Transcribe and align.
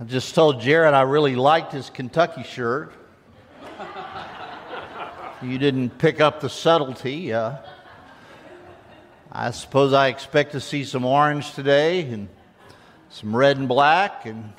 I 0.00 0.04
just 0.04 0.34
told 0.34 0.62
Jared 0.62 0.94
I 0.94 1.02
really 1.02 1.36
liked 1.36 1.72
his 1.72 1.90
Kentucky 1.90 2.42
shirt. 2.42 2.94
you 5.42 5.58
didn't 5.58 5.98
pick 5.98 6.22
up 6.22 6.40
the 6.40 6.48
subtlety. 6.48 7.34
Uh, 7.34 7.56
I 9.30 9.50
suppose 9.50 9.92
I 9.92 10.08
expect 10.08 10.52
to 10.52 10.60
see 10.60 10.84
some 10.84 11.04
orange 11.04 11.52
today 11.52 12.00
and 12.00 12.30
some 13.10 13.36
red 13.36 13.58
and 13.58 13.68
black 13.68 14.24
and 14.24 14.54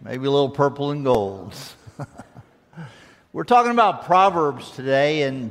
maybe 0.00 0.28
a 0.28 0.30
little 0.30 0.50
purple 0.50 0.92
and 0.92 1.04
gold. 1.04 1.52
We're 3.32 3.42
talking 3.42 3.72
about 3.72 4.04
Proverbs 4.04 4.70
today, 4.70 5.22
and 5.22 5.50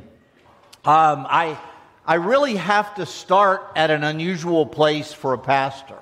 um, 0.86 1.26
I, 1.28 1.58
I 2.06 2.14
really 2.14 2.56
have 2.56 2.94
to 2.94 3.04
start 3.04 3.72
at 3.76 3.90
an 3.90 4.04
unusual 4.04 4.64
place 4.64 5.12
for 5.12 5.34
a 5.34 5.38
pastor. 5.38 5.98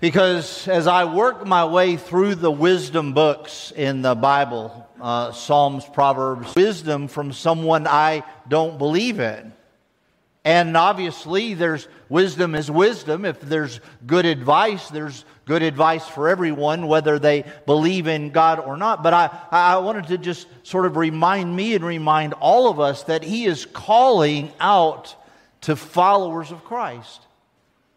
Because 0.00 0.68
as 0.68 0.86
I 0.86 1.12
work 1.12 1.44
my 1.44 1.64
way 1.64 1.96
through 1.96 2.36
the 2.36 2.52
wisdom 2.52 3.14
books 3.14 3.72
in 3.74 4.02
the 4.02 4.14
Bible, 4.14 4.88
uh, 5.00 5.32
Psalms, 5.32 5.84
Proverbs, 5.92 6.54
wisdom 6.54 7.08
from 7.08 7.32
someone 7.32 7.88
I 7.88 8.22
don't 8.48 8.78
believe 8.78 9.18
in. 9.18 9.52
And 10.44 10.76
obviously, 10.76 11.54
there's 11.54 11.88
wisdom 12.08 12.54
is 12.54 12.70
wisdom. 12.70 13.24
If 13.24 13.40
there's 13.40 13.80
good 14.06 14.24
advice, 14.24 14.88
there's 14.88 15.24
good 15.46 15.62
advice 15.62 16.06
for 16.06 16.28
everyone, 16.28 16.86
whether 16.86 17.18
they 17.18 17.44
believe 17.66 18.06
in 18.06 18.30
God 18.30 18.60
or 18.60 18.76
not. 18.76 19.02
But 19.02 19.14
I, 19.14 19.30
I 19.50 19.78
wanted 19.78 20.06
to 20.06 20.18
just 20.18 20.46
sort 20.62 20.86
of 20.86 20.96
remind 20.96 21.54
me 21.54 21.74
and 21.74 21.84
remind 21.84 22.34
all 22.34 22.70
of 22.70 22.78
us 22.78 23.02
that 23.04 23.24
He 23.24 23.46
is 23.46 23.66
calling 23.66 24.52
out 24.60 25.16
to 25.62 25.74
followers 25.74 26.52
of 26.52 26.64
Christ. 26.64 27.20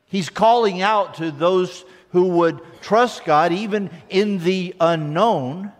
He's 0.07 0.29
calling 0.29 0.81
out 0.81 1.15
to 1.15 1.31
those 1.31 1.85
who 2.11 2.29
would 2.29 2.61
trust 2.81 3.25
God 3.25 3.51
even 3.51 3.89
in 4.09 4.39
the 4.39 4.75
unknown 4.79 5.71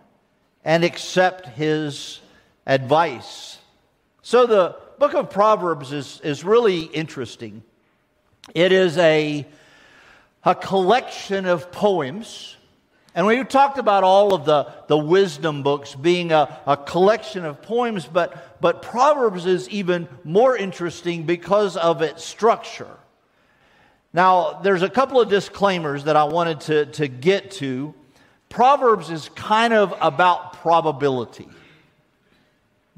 and 0.64 0.84
accept 0.84 1.48
his 1.48 2.22
advice. 2.66 3.58
So 4.22 4.46
the 4.46 4.76
book 5.00 5.14
of 5.14 5.30
Proverbs 5.30 5.92
is, 5.92 6.22
is 6.24 6.44
really 6.44 6.82
interesting. 6.82 7.64
It 8.54 8.72
is 8.72 8.98
a, 8.98 9.46
a 10.44 10.56
collection 10.56 11.46
of 11.46 11.72
poems. 11.72 12.56
And 13.14 13.28
we 13.28 13.44
talked 13.44 13.78
about 13.78 14.04
all 14.04 14.34
of 14.34 14.46
the, 14.46 14.72
the 14.88 14.98
wisdom 14.98 15.64
books 15.64 15.96
being 15.96 16.32
a, 16.32 16.60
a 16.66 16.78
collection 16.78 17.44
of 17.44 17.62
poems, 17.62 18.06
but, 18.06 18.62
but 18.62 18.82
Proverbs 18.82 19.46
is 19.46 19.68
even 19.70 20.08
more 20.24 20.56
interesting 20.56 21.24
because 21.24 21.76
of 21.76 22.02
its 22.02 22.24
structure. 22.24 22.96
Now, 24.14 24.60
there's 24.62 24.82
a 24.82 24.90
couple 24.90 25.22
of 25.22 25.30
disclaimers 25.30 26.04
that 26.04 26.16
I 26.16 26.26
wanted 26.26 26.62
to, 26.62 26.86
to 26.88 27.08
get 27.08 27.52
to. 27.52 27.94
Proverbs 28.50 29.10
is 29.10 29.30
kind 29.30 29.74
of 29.74 29.94
about 30.02 30.54
probability. 30.54 31.48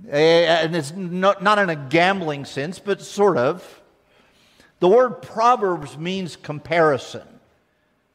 Eh, 0.09 0.45
and 0.45 0.75
it's 0.75 0.91
not, 0.91 1.43
not 1.43 1.59
in 1.59 1.69
a 1.69 1.75
gambling 1.75 2.45
sense, 2.45 2.79
but 2.79 3.01
sort 3.01 3.37
of. 3.37 3.81
The 4.79 4.87
word 4.89 5.21
Proverbs 5.21 5.97
means 5.97 6.35
comparison. 6.35 7.27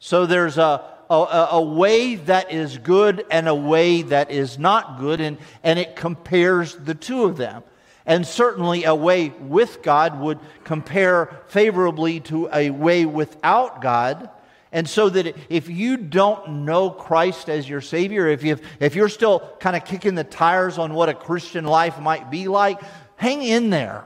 So 0.01 0.27
there's 0.27 0.59
a, 0.59 0.85
a, 1.09 1.49
a, 1.53 1.63
way 1.63 2.17
that 2.17 2.53
is 2.53 2.79
good 2.79 3.25
and 3.31 3.49
a 3.49 3.55
way 3.55 4.03
that 4.03 4.31
is 4.31 4.59
not 4.59 4.99
good, 4.99 5.21
and, 5.21 5.39
and 5.63 5.79
it 5.79 5.97
compares 5.97 6.75
the 6.75 6.95
two 6.95 7.25
of 7.25 7.37
them. 7.37 7.63
And 8.09 8.27
certainly, 8.27 8.85
a 8.85 8.95
way 8.95 9.29
with 9.39 9.83
God 9.83 10.19
would 10.19 10.41
compare 10.65 11.43
favorably 11.49 12.21
to 12.21 12.49
a 12.53 12.71
way 12.71 13.05
without 13.05 13.83
God. 13.83 14.31
And 14.73 14.89
so 14.89 15.11
that 15.11 15.37
if 15.51 15.69
you 15.69 15.99
don't 15.99 16.65
know 16.65 16.89
Christ 16.89 17.51
as 17.51 17.69
your 17.69 17.83
Savior, 17.83 18.27
if, 18.27 18.43
you 18.43 18.59
if 18.81 18.95
you're 18.95 19.11
still 19.11 19.41
kind 19.61 19.77
of 19.77 19.85
kicking 19.85 20.15
the 20.15 20.25
tires 20.25 20.79
on 20.79 20.95
what 20.95 21.11
a 21.11 21.15
Christian 21.15 21.67
life 21.67 22.01
might 22.01 22.31
be 22.31 22.49
like, 22.49 22.81
hang 23.17 23.43
in 23.43 23.69
there. 23.69 24.05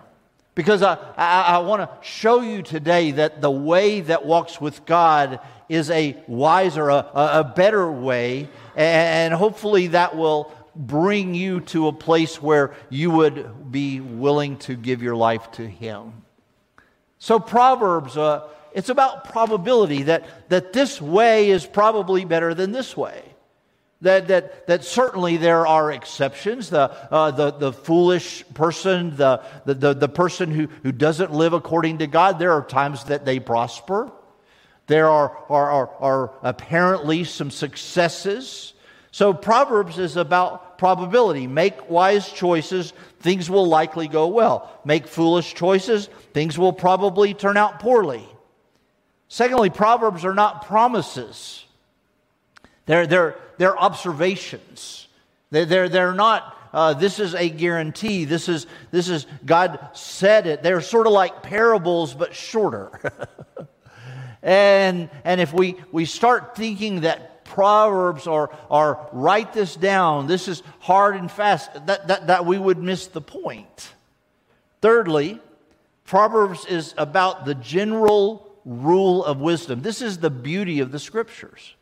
Because 0.57 0.83
I, 0.83 0.99
I, 1.17 1.43
I 1.43 1.59
want 1.61 1.83
to 1.83 2.07
show 2.07 2.41
you 2.41 2.63
today 2.63 3.13
that 3.13 3.41
the 3.41 3.51
way 3.51 4.01
that 4.01 4.27
walks 4.27 4.61
with 4.61 4.85
God 4.85 5.39
is 5.69 5.91
a 5.91 6.17
wiser, 6.27 6.91
a, 6.91 7.07
a 7.15 7.53
better 7.57 7.91
way. 7.91 8.49
And 8.75 9.33
hopefully 9.33 9.87
that 9.89 10.17
will 10.17 10.53
bring 10.75 11.35
you 11.35 11.61
to 11.61 11.89
a 11.89 11.93
place 11.93 12.41
where 12.41 12.75
you 12.89 13.11
would 13.11 13.71
be 13.71 14.01
willing 14.01 14.57
to 14.59 14.75
give 14.75 15.03
your 15.03 15.17
life 15.17 15.51
to 15.53 15.67
Him. 15.67 16.13
So, 17.19 17.39
Proverbs, 17.39 18.17
uh, 18.17 18.49
it's 18.75 18.89
about 18.89 19.25
probability 19.31 20.05
that, 20.05 20.49
that 20.49 20.73
this 20.73 21.01
way 21.01 21.51
is 21.51 21.67
probably 21.67 22.25
better 22.25 22.55
than 22.55 22.73
this 22.73 22.97
way. 22.97 23.23
That, 24.01 24.29
that, 24.29 24.67
that 24.67 24.85
certainly 24.85 25.37
there 25.37 25.65
are 25.65 25.93
exceptions. 25.93 26.71
The, 26.71 26.91
uh, 27.13 27.31
the, 27.31 27.53
the 27.53 27.73
foolish 27.73 28.45
person, 28.53 29.15
the, 29.17 29.43
the, 29.65 29.95
the, 29.95 30.09
person 30.09 30.51
who, 30.51 30.67
who 30.83 30.91
doesn't 30.91 31.33
live 31.33 31.53
according 31.53 31.99
to 31.99 32.09
God, 32.09 32.41
there 32.41 32.53
are 32.53 32.65
times 32.65 33.05
that 33.05 33.25
they 33.25 33.39
prosper. 33.39 34.11
There 34.89 35.09
are, 35.09 35.31
are, 35.49 35.71
are, 35.71 35.91
are 36.01 36.35
apparently 36.43 37.23
some 37.23 37.53
successes. 37.53 38.75
So, 39.13 39.35
Proverbs 39.35 39.99
is 39.99 40.17
about 40.17 40.79
probability. 40.79 41.47
Make 41.47 41.91
wise 41.91 42.33
choices, 42.33 42.95
things 43.21 43.49
will 43.49 43.69
likely 43.69 44.09
go 44.09 44.27
well. 44.29 44.81
Make 44.85 45.07
foolish 45.07 45.55
choices, 45.55 46.09
things 46.33 46.59
will 46.59 46.73
probably 46.73 47.35
turn 47.35 47.59
out 47.59 47.79
poorly. 47.79 48.27
Secondly, 49.29 49.69
Proverbs 49.69 50.25
are 50.25 50.35
not 50.35 50.67
promises, 50.67 51.65
they're, 52.87 53.07
they're, 53.07 53.37
they're 53.59 53.79
observations. 53.79 55.07
They're, 55.51 55.67
they're, 55.67 55.89
they're 55.89 56.15
not, 56.15 56.57
uh, 56.73 56.95
this 56.95 57.21
is 57.21 57.35
a 57.35 57.49
guarantee. 57.49 58.25
This 58.25 58.49
is, 58.49 58.67
this 58.91 59.09
is, 59.09 59.27
God 59.45 59.91
said 59.93 60.47
it. 60.47 60.63
They're 60.63 60.81
sort 60.81 61.07
of 61.07 61.13
like 61.13 61.43
parables, 61.43 62.15
but 62.15 62.35
shorter. 62.35 62.91
and, 64.43 65.11
and 65.25 65.41
if 65.41 65.53
we, 65.53 65.77
we 65.93 66.07
start 66.07 66.57
thinking 66.57 67.03
that 67.03 67.32
Proverbs 67.53 68.27
or, 68.27 68.57
or 68.71 69.07
write 69.13 69.53
this 69.53 69.77
down, 69.77 70.27
this 70.27 70.49
is 70.49 70.63
hard 70.81 71.17
and 71.17 71.31
fast, 71.31 71.87
that, 71.87 72.09
that, 72.09 72.27
that 72.29 72.47
we 72.47 72.59
would 72.59 72.79
miss 72.79 73.09
the 73.09 73.21
point. 73.21 73.93
Thirdly, 74.81 75.39
Proverbs 76.05 76.65
is 76.65 76.95
about 76.97 77.45
the 77.45 77.55
general 77.55 78.51
rule 78.65 79.23
of 79.23 79.41
wisdom. 79.41 79.83
This 79.83 80.01
is 80.01 80.19
the 80.19 80.31
beauty 80.31 80.81
of 80.81 80.93
the 80.93 80.99
scriptures. 80.99 81.75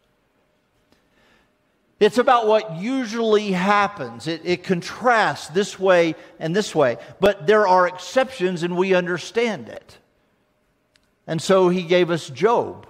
It's 2.01 2.19
about 2.19 2.49
what 2.49 2.77
usually 2.77 3.53
happens. 3.53 4.27
It, 4.27 4.41
it, 4.45 4.65
contrasts 4.65 5.49
this 5.49 5.79
way 5.79 6.17
and 6.41 6.57
this 6.57 6.75
way, 6.75 6.97
but 7.21 7.47
there 7.47 7.69
are 7.69 7.87
exceptions 7.87 8.65
and 8.65 8.77
we 8.77 8.95
understand 8.95 9.69
it. 9.69 9.99
And 11.27 11.41
so 11.41 11.69
he 11.69 11.83
gave 11.83 12.11
us 12.11 12.29
Job. 12.29 12.89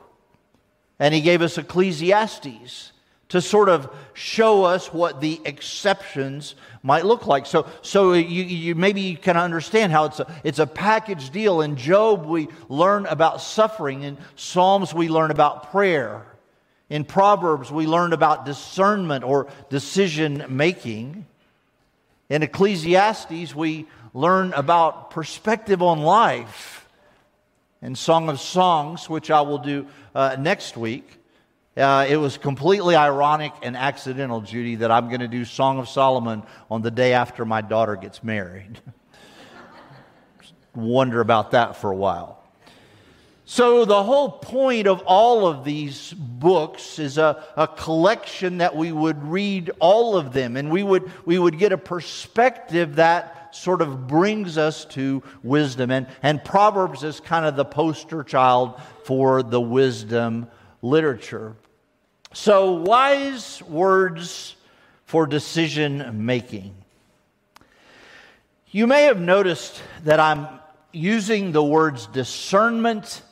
And 1.01 1.15
he 1.15 1.23
gave 1.23 1.41
us 1.41 1.59
Ecclesiastes 1.59 2.93
to 3.31 3.41
sort 3.41 3.69
of 3.69 3.93
show 4.13 4.65
us 4.65 4.93
what 4.93 5.21
the 5.21 5.41
exceptions 5.45 6.55
might 6.83 7.07
look 7.07 7.27
like. 7.27 7.47
So, 7.47 7.67
so 7.81 8.13
you, 8.13 8.43
you 8.43 8.75
maybe 8.75 9.01
you 9.03 9.17
can 9.17 9.37
understand 9.37 9.93
how 9.93 10.05
it's 10.07 10.21
a, 10.21 10.41
it's 10.45 10.59
a 10.59 10.67
package 10.67 11.31
deal. 11.31 11.63
In 11.63 11.77
Job, 11.77 12.27
we 12.27 12.49
learn 12.69 13.07
about 13.07 13.41
suffering. 13.41 14.03
In 14.03 14.19
Psalms, 14.37 14.93
we 14.93 15.09
learn 15.09 15.31
about 15.31 15.71
prayer. 15.71 16.27
In 16.91 17.05
Proverbs, 17.05 17.71
we 17.71 17.87
learn 17.87 18.13
about 18.13 18.45
discernment 18.45 19.25
or 19.25 19.47
decision 19.71 20.45
making. 20.49 21.25
In 22.29 22.43
Ecclesiastes, 22.43 23.55
we 23.55 23.87
learn 24.13 24.53
about 24.55 25.13
perspective 25.13 25.83
on 25.83 26.01
life 26.01 26.80
in 27.83 27.95
Song 27.95 28.29
of 28.29 28.41
Songs, 28.41 29.09
which 29.09 29.31
I 29.31 29.41
will 29.41 29.59
do 29.59 29.87
uh, 30.15 30.37
next 30.39 30.77
week. 30.77 31.17
Uh, 31.77 32.07
it 32.09 32.17
was 32.17 32.37
completely 32.37 32.95
ironic 32.95 33.53
and 33.63 33.77
accidental, 33.77 34.41
Judy, 34.41 34.77
that 34.77 34.91
I'm 34.91 35.09
going 35.09 35.21
to 35.21 35.29
do 35.29 35.45
Song 35.45 35.79
of 35.79 35.89
Solomon 35.89 36.43
on 36.71 36.83
the 36.83 36.91
day 36.91 37.13
after 37.15 37.45
my 37.45 37.63
daughter 37.63 37.97
gets 37.97 38.23
married. 38.23 38.81
Wonder 40.75 41.21
about 41.21 41.53
that 41.53 41.77
for 41.77 41.91
a 41.91 41.97
while. 41.97 42.37
So, 43.47 43.85
the 43.85 44.03
whole 44.03 44.31
point 44.31 44.87
of 44.87 45.03
all 45.07 45.49
of 45.49 45.65
these 45.65 46.13
books 46.13 47.01
is 47.01 47.19
a, 47.19 47.43
a 47.57 47.67
collection 47.67 48.59
that 48.59 48.77
we 48.77 48.93
would 48.93 49.25
read 49.25 49.73
all 49.81 50.17
of 50.17 50.33
them 50.33 50.57
and 50.57 50.71
we 50.71 50.85
would, 50.85 51.11
we 51.27 51.37
would 51.37 51.59
get 51.59 51.73
a 51.73 51.79
perspective 51.79 52.97
that 52.97 53.40
sort 53.53 53.83
of 53.83 54.07
brings 54.07 54.59
us 54.59 54.85
to 54.87 55.23
wisdom. 55.43 55.91
And, 55.91 56.07
and 56.23 56.43
Proverbs 56.45 57.03
is 57.03 57.21
kind 57.21 57.47
of 57.47 57.57
the 57.57 57.65
poster 57.65 58.23
child 58.23 58.81
for 59.05 59.43
the 59.43 59.61
wisdom 59.61 60.49
literature. 60.83 61.57
So, 62.33 62.73
wise 62.73 63.63
words 63.63 64.55
for 65.05 65.27
decision 65.27 66.25
making. 66.25 66.75
You 68.71 68.87
may 68.87 69.05
have 69.05 69.21
noticed 69.21 69.83
that 70.05 70.21
I'm 70.21 70.47
using 70.93 71.51
the 71.53 71.63
words 71.63 72.07
discernment 72.07 73.23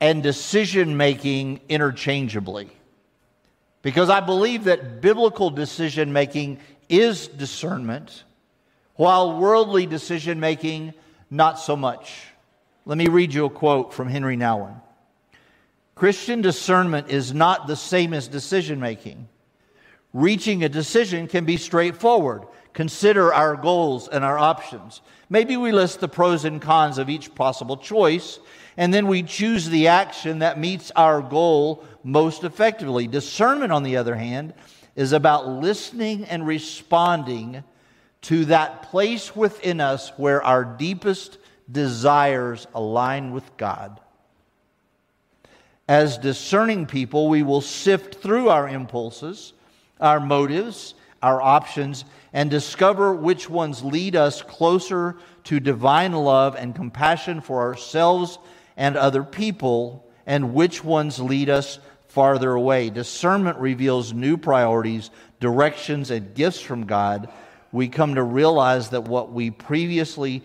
and 0.00 0.22
decision 0.22 0.96
making 0.96 1.60
interchangeably. 1.68 2.70
Because 3.82 4.10
I 4.10 4.20
believe 4.20 4.64
that 4.64 5.00
biblical 5.00 5.50
decision 5.50 6.12
making 6.12 6.58
is 6.88 7.28
discernment, 7.28 8.24
while 9.00 9.38
worldly 9.38 9.86
decision 9.86 10.40
making, 10.40 10.92
not 11.30 11.58
so 11.58 11.74
much. 11.74 12.20
Let 12.84 12.98
me 12.98 13.08
read 13.08 13.32
you 13.32 13.46
a 13.46 13.50
quote 13.50 13.94
from 13.94 14.10
Henry 14.10 14.36
Nouwen. 14.36 14.78
Christian 15.94 16.42
discernment 16.42 17.08
is 17.08 17.32
not 17.32 17.66
the 17.66 17.76
same 17.76 18.12
as 18.12 18.28
decision 18.28 18.78
making. 18.78 19.26
Reaching 20.12 20.64
a 20.64 20.68
decision 20.68 21.28
can 21.28 21.46
be 21.46 21.56
straightforward. 21.56 22.42
Consider 22.74 23.32
our 23.32 23.56
goals 23.56 24.06
and 24.06 24.22
our 24.22 24.38
options. 24.38 25.00
Maybe 25.30 25.56
we 25.56 25.72
list 25.72 26.00
the 26.00 26.06
pros 26.06 26.44
and 26.44 26.60
cons 26.60 26.98
of 26.98 27.08
each 27.08 27.34
possible 27.34 27.78
choice, 27.78 28.38
and 28.76 28.92
then 28.92 29.06
we 29.06 29.22
choose 29.22 29.66
the 29.66 29.88
action 29.88 30.40
that 30.40 30.60
meets 30.60 30.90
our 30.90 31.22
goal 31.22 31.86
most 32.04 32.44
effectively. 32.44 33.06
Discernment, 33.06 33.72
on 33.72 33.82
the 33.82 33.96
other 33.96 34.16
hand, 34.16 34.52
is 34.94 35.12
about 35.12 35.48
listening 35.48 36.26
and 36.26 36.46
responding 36.46 37.64
to 38.22 38.44
that 38.46 38.82
place 38.84 39.34
within 39.34 39.80
us 39.80 40.12
where 40.16 40.42
our 40.42 40.64
deepest 40.64 41.38
desires 41.70 42.66
align 42.74 43.32
with 43.32 43.56
God. 43.56 44.00
As 45.88 46.18
discerning 46.18 46.86
people, 46.86 47.28
we 47.28 47.42
will 47.42 47.60
sift 47.60 48.16
through 48.16 48.48
our 48.48 48.68
impulses, 48.68 49.52
our 50.00 50.20
motives, 50.20 50.94
our 51.22 51.40
options, 51.40 52.04
and 52.32 52.50
discover 52.50 53.14
which 53.14 53.50
ones 53.50 53.82
lead 53.82 54.14
us 54.14 54.42
closer 54.42 55.16
to 55.44 55.58
divine 55.58 56.12
love 56.12 56.54
and 56.54 56.74
compassion 56.74 57.40
for 57.40 57.60
ourselves 57.60 58.38
and 58.76 58.96
other 58.96 59.22
people, 59.22 60.06
and 60.26 60.54
which 60.54 60.84
ones 60.84 61.18
lead 61.18 61.50
us 61.50 61.78
farther 62.08 62.52
away. 62.52 62.90
Discernment 62.90 63.58
reveals 63.58 64.12
new 64.12 64.36
priorities, 64.36 65.10
directions, 65.40 66.10
and 66.10 66.34
gifts 66.34 66.60
from 66.60 66.86
God. 66.86 67.28
We 67.72 67.88
come 67.88 68.16
to 68.16 68.22
realize 68.22 68.90
that 68.90 69.02
what 69.02 69.32
we 69.32 69.50
previously 69.50 70.42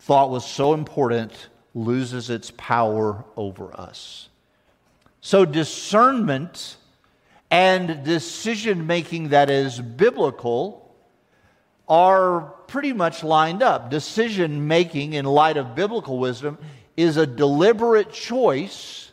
thought 0.00 0.30
was 0.30 0.44
so 0.44 0.74
important 0.74 1.32
loses 1.74 2.30
its 2.30 2.52
power 2.56 3.24
over 3.36 3.78
us. 3.78 4.28
So, 5.20 5.44
discernment 5.44 6.76
and 7.50 8.04
decision 8.04 8.86
making 8.86 9.30
that 9.30 9.50
is 9.50 9.80
biblical 9.80 10.94
are 11.88 12.42
pretty 12.68 12.92
much 12.92 13.24
lined 13.24 13.62
up. 13.62 13.90
Decision 13.90 14.68
making, 14.68 15.14
in 15.14 15.24
light 15.24 15.56
of 15.56 15.74
biblical 15.74 16.18
wisdom, 16.18 16.58
is 16.96 17.16
a 17.16 17.26
deliberate 17.26 18.12
choice 18.12 19.10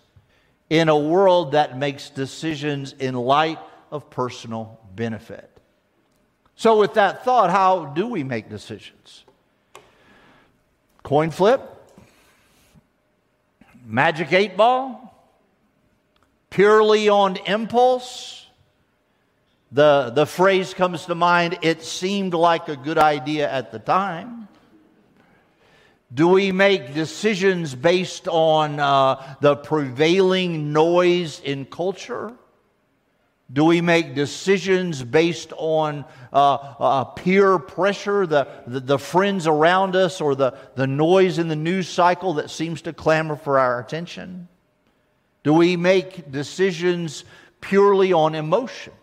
in 0.70 0.90
a 0.90 0.98
world 0.98 1.54
that 1.54 1.78
makes 1.78 2.10
decisions 2.10 2.94
in 2.94 3.16
light 3.16 3.60
of 3.92 4.10
personal 4.10 4.80
benefit. 4.96 5.55
So, 6.56 6.80
with 6.80 6.94
that 6.94 7.26
thought, 7.26 7.50
how 7.50 7.86
do 7.86 8.08
we 8.08 8.24
make 8.24 8.50
decisions? 8.50 9.26
Coin 11.04 11.30
flip? 11.30 11.62
Magic 13.86 14.32
eight 14.34 14.56
ball? 14.58 15.14
Purely 16.50 17.10
on 17.10 17.36
impulse? 17.46 18.48
The, 19.72 20.12
the 20.16 20.26
phrase 20.26 20.74
comes 20.74 21.06
to 21.06 21.16
mind, 21.16 21.60
it 21.62 21.84
seemed 21.84 22.34
like 22.34 22.70
a 22.70 22.78
good 22.78 22.98
idea 22.98 23.52
at 23.52 23.74
the 23.74 23.80
time. 23.80 24.48
Do 26.14 26.30
we 26.30 26.54
make 26.54 26.94
decisions 26.94 27.76
based 27.76 28.30
on 28.30 28.80
uh, 28.80 29.36
the 29.42 29.58
prevailing 29.58 30.72
noise 30.72 31.42
in 31.42 31.66
culture? 31.66 32.32
Do 33.54 33.64
we 33.64 33.80
make 33.80 34.16
decisions 34.16 35.04
based 35.04 35.54
on 35.56 36.04
uh, 36.34 36.54
uh, 36.56 37.04
peer 37.04 37.60
pressure, 37.60 38.26
the, 38.26 38.48
the, 38.66 38.80
the, 38.80 39.00
friends 39.00 39.46
around 39.46 39.96
us, 39.96 40.20
or 40.20 40.34
the, 40.34 40.58
the 40.76 40.88
noise 40.88 41.38
in 41.38 41.48
the 41.48 41.56
news 41.56 41.88
cycle 41.88 42.34
that 42.36 42.50
seems 42.50 42.82
to 42.84 42.94
clamor 42.94 43.36
for 43.36 43.60
our 43.60 43.80
attention? 43.80 44.48
Do 45.44 45.54
we 45.54 45.78
make 45.78 46.32
decisions 46.32 47.24
purely 47.62 48.14
on 48.14 48.34
emotion? 48.34 48.94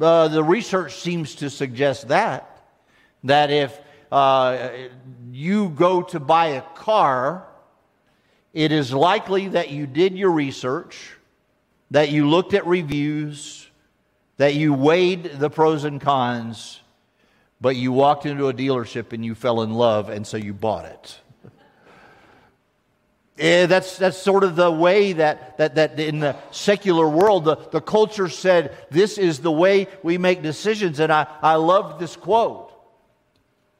Uh, 0.00 0.28
the 0.28 0.42
research 0.42 0.94
seems 0.94 1.34
to 1.36 1.50
suggest 1.50 2.08
that, 2.08 2.64
that 3.24 3.50
if 3.50 3.78
uh, 4.10 4.70
you 5.30 5.68
go 5.70 6.02
to 6.02 6.20
buy 6.20 6.46
a 6.48 6.62
car, 6.74 7.46
it 8.54 8.72
is 8.72 8.94
likely 8.94 9.48
that 9.48 9.70
you 9.70 9.86
did 9.86 10.16
your 10.16 10.30
research, 10.30 11.15
that 11.90 12.10
you 12.10 12.28
looked 12.28 12.54
at 12.54 12.66
reviews, 12.66 13.68
that 14.36 14.54
you 14.54 14.74
weighed 14.74 15.24
the 15.38 15.50
pros 15.50 15.84
and 15.84 16.00
cons, 16.00 16.80
but 17.60 17.76
you 17.76 17.92
walked 17.92 18.26
into 18.26 18.48
a 18.48 18.54
dealership 18.54 19.12
and 19.12 19.24
you 19.24 19.34
fell 19.34 19.62
in 19.62 19.72
love, 19.72 20.08
and 20.08 20.26
so 20.26 20.36
you 20.36 20.52
bought 20.52 20.84
it. 20.84 21.20
Yeah, 23.38 23.66
that's, 23.66 23.98
that's 23.98 24.16
sort 24.16 24.44
of 24.44 24.56
the 24.56 24.70
way 24.70 25.12
that, 25.12 25.58
that, 25.58 25.74
that 25.74 26.00
in 26.00 26.20
the 26.20 26.36
secular 26.52 27.06
world, 27.06 27.44
the, 27.44 27.56
the 27.70 27.82
culture 27.82 28.30
said, 28.30 28.74
this 28.90 29.18
is 29.18 29.40
the 29.40 29.52
way 29.52 29.88
we 30.02 30.16
make 30.16 30.40
decisions. 30.42 31.00
And 31.00 31.12
I, 31.12 31.26
I 31.42 31.56
love 31.56 31.98
this 31.98 32.16
quote. 32.16 32.72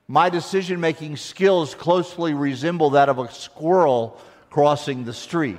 My 0.08 0.28
decision 0.28 0.78
making 0.78 1.16
skills 1.16 1.74
closely 1.74 2.34
resemble 2.34 2.90
that 2.90 3.08
of 3.08 3.18
a 3.18 3.32
squirrel 3.32 4.20
crossing 4.50 5.04
the 5.04 5.14
street. 5.14 5.56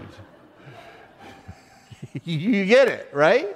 you 2.25 2.66
get 2.66 2.88
it, 2.88 3.10
right? 3.14 3.56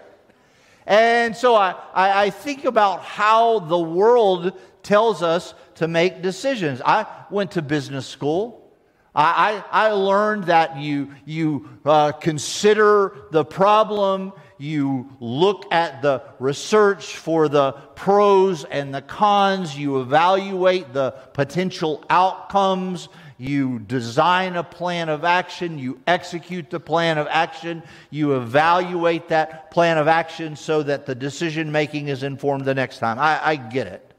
And 0.86 1.36
so 1.36 1.56
I, 1.56 1.76
I, 1.94 2.24
I, 2.24 2.30
think 2.32 2.66
about 2.66 3.04
how 3.04 3.60
the 3.60 3.80
world 3.80 4.60
tells 4.84 5.22
us 5.22 5.54
to 5.76 5.88
make 5.88 6.22
decisions. 6.22 6.82
I 6.84 7.06
went 7.30 7.52
to 7.52 7.62
business 7.62 8.08
school. 8.08 8.72
I, 9.14 9.64
I, 9.72 9.88
I 9.88 9.92
learned 9.92 10.46
that 10.46 10.78
you, 10.78 11.14
you 11.26 11.70
uh, 11.86 12.14
consider 12.14 13.16
the 13.32 13.46
problem, 13.46 14.34
you 14.58 15.10
look 15.20 15.72
at 15.72 16.02
the 16.02 16.24
research 16.40 17.16
for 17.16 17.48
the 17.48 17.74
pros 17.96 18.64
and 18.64 18.94
the 18.94 19.02
cons, 19.02 19.78
you 19.78 20.02
evaluate 20.02 20.94
the 20.94 21.12
potential 21.34 22.04
outcomes, 22.10 23.10
you 23.42 23.80
design 23.80 24.56
a 24.56 24.64
plan 24.64 25.10
of 25.10 25.24
action, 25.24 25.80
you 25.80 26.00
execute 26.06 26.70
the 26.70 26.80
plan 26.80 27.18
of 27.18 27.26
action, 27.28 27.82
you 28.12 28.36
evaluate 28.36 29.30
that 29.30 29.72
plan 29.72 29.98
of 29.98 30.08
action 30.08 30.56
so 30.56 30.84
that 30.84 31.08
the 31.08 31.16
decision 31.16 31.72
making 31.72 32.08
is 32.08 32.22
informed 32.22 32.66
the 32.66 32.76
next 32.76 33.00
time. 33.00 33.18
I, 33.18 33.44
I 33.44 33.56
get 33.56 33.88
it. 33.88 34.14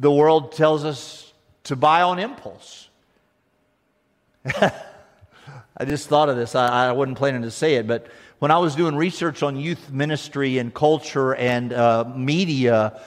The 0.00 0.10
world 0.10 0.52
tells 0.52 0.82
us 0.86 1.30
to 1.64 1.76
buy 1.76 2.00
on 2.00 2.18
impulse. 2.18 2.88
I 4.46 5.84
just 5.84 6.08
thought 6.08 6.30
of 6.30 6.36
this. 6.36 6.54
I, 6.54 6.88
I 6.88 6.92
wasn't 6.92 7.18
planning 7.18 7.42
to 7.42 7.50
say 7.50 7.74
it, 7.74 7.86
but 7.86 8.06
when 8.38 8.50
I 8.50 8.56
was 8.56 8.74
doing 8.74 8.96
research 8.96 9.42
on 9.42 9.56
youth 9.56 9.90
ministry 9.90 10.56
and 10.56 10.72
culture 10.72 11.34
and 11.34 11.70
uh, 11.70 12.10
media, 12.16 12.98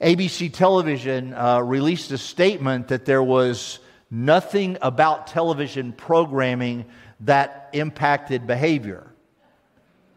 ABC 0.00 0.50
television 0.54 1.34
uh, 1.34 1.60
released 1.60 2.12
a 2.12 2.18
statement 2.18 2.88
that 2.88 3.04
there 3.04 3.22
was 3.22 3.80
nothing 4.10 4.78
about 4.82 5.26
television 5.26 5.92
programming 5.92 6.84
that 7.20 7.70
impacted 7.72 8.46
behavior 8.46 9.12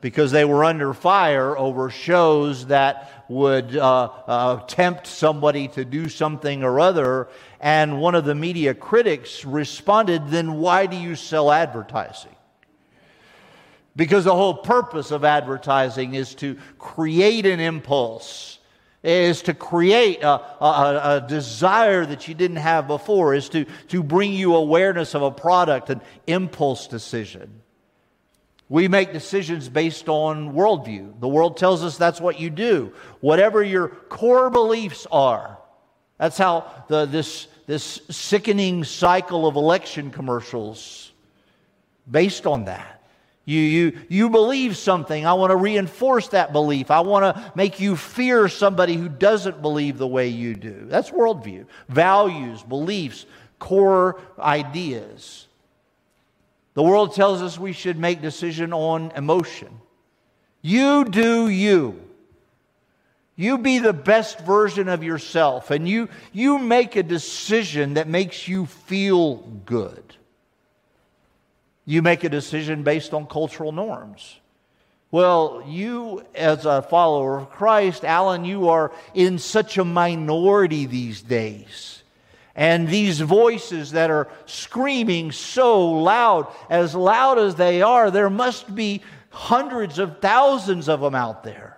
because 0.02 0.32
they 0.32 0.46
were 0.46 0.64
under 0.64 0.94
fire 0.94 1.58
over 1.58 1.90
shows 1.90 2.68
that 2.68 3.26
would 3.28 3.76
uh, 3.76 4.10
uh, 4.28 4.62
tempt 4.66 5.06
somebody 5.06 5.68
to 5.68 5.84
do 5.84 6.08
something 6.08 6.64
or 6.64 6.80
other. 6.80 7.28
And 7.60 8.00
one 8.00 8.16
of 8.16 8.26
the 8.26 8.36
media 8.36 8.74
critics 8.74 9.44
responded, 9.44 10.30
Then 10.30 10.54
why 10.56 10.86
do 10.86 10.96
you 10.96 11.16
sell 11.16 11.52
advertising? 11.52 12.36
Because 13.96 14.24
the 14.24 14.36
whole 14.36 14.54
purpose 14.54 15.12
of 15.12 15.26
advertising 15.26 16.16
is 16.16 16.34
to 16.36 16.58
create 16.78 17.46
an 17.46 17.60
impulse, 17.60 18.59
is 19.04 19.44
to 19.44 19.54
create 19.54 20.22
a, 20.24 20.30
a, 20.30 21.02
a, 21.04 21.26
desire 21.28 22.06
that 22.06 22.28
you 22.28 22.34
didn't 22.34 22.58
have 22.58 22.88
before, 22.88 23.34
is 23.34 23.48
to, 23.50 23.66
to 23.88 24.04
bring 24.04 24.34
you 24.34 24.56
awareness 24.56 25.16
of 25.16 25.22
a 25.22 25.32
product, 25.32 25.90
an 25.90 26.02
impulse 26.28 26.88
decision. 26.88 27.62
We 28.68 28.88
make 28.88 29.14
decisions 29.14 29.70
based 29.70 30.10
on 30.10 30.54
worldview. 30.54 31.20
The 31.20 31.28
world 31.28 31.58
tells 31.58 31.84
us 31.84 31.98
that's 31.98 32.22
what 32.22 32.40
you 32.40 32.50
do. 32.50 32.94
Whatever 33.20 33.64
your 33.64 33.88
core 33.88 34.50
beliefs 34.50 35.08
are, 35.12 35.58
that's 36.18 36.38
how 36.38 36.84
the, 36.90 37.06
this, 37.06 37.48
this 37.66 38.02
sickening 38.10 38.84
cycle 38.84 39.48
of 39.48 39.56
election 39.56 40.12
commercials 40.12 41.12
based 42.10 42.46
on 42.46 42.66
that. 42.66 42.99
You, 43.50 43.62
you, 43.62 44.00
you 44.10 44.30
believe 44.30 44.78
something. 44.78 45.26
I 45.26 45.34
want 45.34 45.50
to 45.50 45.56
reinforce 45.56 46.28
that 46.28 46.54
belief. 46.54 46.92
I 46.92 47.00
want 47.00 47.36
to 47.36 47.52
make 47.56 47.80
you 47.80 47.96
fear 47.96 48.48
somebody 48.48 48.94
who 48.94 49.10
doesn't 49.10 49.60
believe 49.60 49.98
the 49.98 50.06
way 50.06 50.28
you 50.28 50.54
do. 50.54 50.86
That's 50.86 51.10
worldview. 51.10 51.66
Values, 51.88 52.62
beliefs, 52.62 53.26
core 53.58 54.22
ideas. 54.38 55.48
The 56.76 56.84
world 56.84 57.16
tells 57.16 57.42
us 57.42 57.58
we 57.58 57.74
should 57.74 57.98
make 57.98 58.22
decision 58.22 58.72
on 58.72 59.14
emotion. 59.16 59.82
You 60.62 61.06
do 61.06 61.50
you. 61.50 62.00
You 63.36 63.58
be 63.58 63.80
the 63.80 63.94
best 63.94 64.42
version 64.42 64.88
of 64.88 65.04
yourself, 65.04 65.72
and 65.72 65.90
you, 65.90 66.10
you 66.34 66.60
make 66.60 66.96
a 66.96 67.02
decision 67.02 67.96
that 67.96 68.08
makes 68.08 68.48
you 68.48 68.68
feel 68.68 69.38
good. 69.66 70.04
You 71.90 72.04
make 72.04 72.24
a 72.24 72.30
decision 72.30 72.84
based 72.84 73.16
on 73.16 73.26
cultural 73.26 73.72
norms. 73.72 74.40
Well, 75.10 75.64
you, 75.66 76.24
as 76.36 76.68
a 76.68 76.84
follower 76.84 77.40
of 77.40 77.50
Christ, 77.50 78.06
Allen, 78.06 78.46
you 78.46 78.70
are 78.70 78.92
in 79.16 79.40
such 79.40 79.80
a 79.80 79.84
minority 79.84 80.86
these 80.86 81.24
days. 81.24 82.04
And 82.56 82.88
these 82.88 83.22
voices 83.22 83.94
that 83.94 84.12
are 84.12 84.28
screaming 84.46 85.32
so 85.32 85.90
loud, 85.90 86.54
as 86.70 86.94
loud 86.94 87.40
as 87.40 87.56
they 87.56 87.82
are, 87.82 88.12
there 88.12 88.30
must 88.30 88.76
be 88.76 89.02
hundreds 89.32 89.98
of 89.98 90.20
thousands 90.20 90.90
of 90.90 91.02
them 91.02 91.16
out 91.16 91.44
there. 91.44 91.76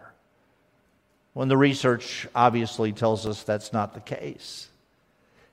When 1.32 1.48
the 1.48 1.56
research 1.56 2.28
obviously 2.36 2.92
tells 2.92 3.26
us 3.26 3.44
that's 3.44 3.72
not 3.72 3.94
the 3.94 4.02
case. 4.02 4.68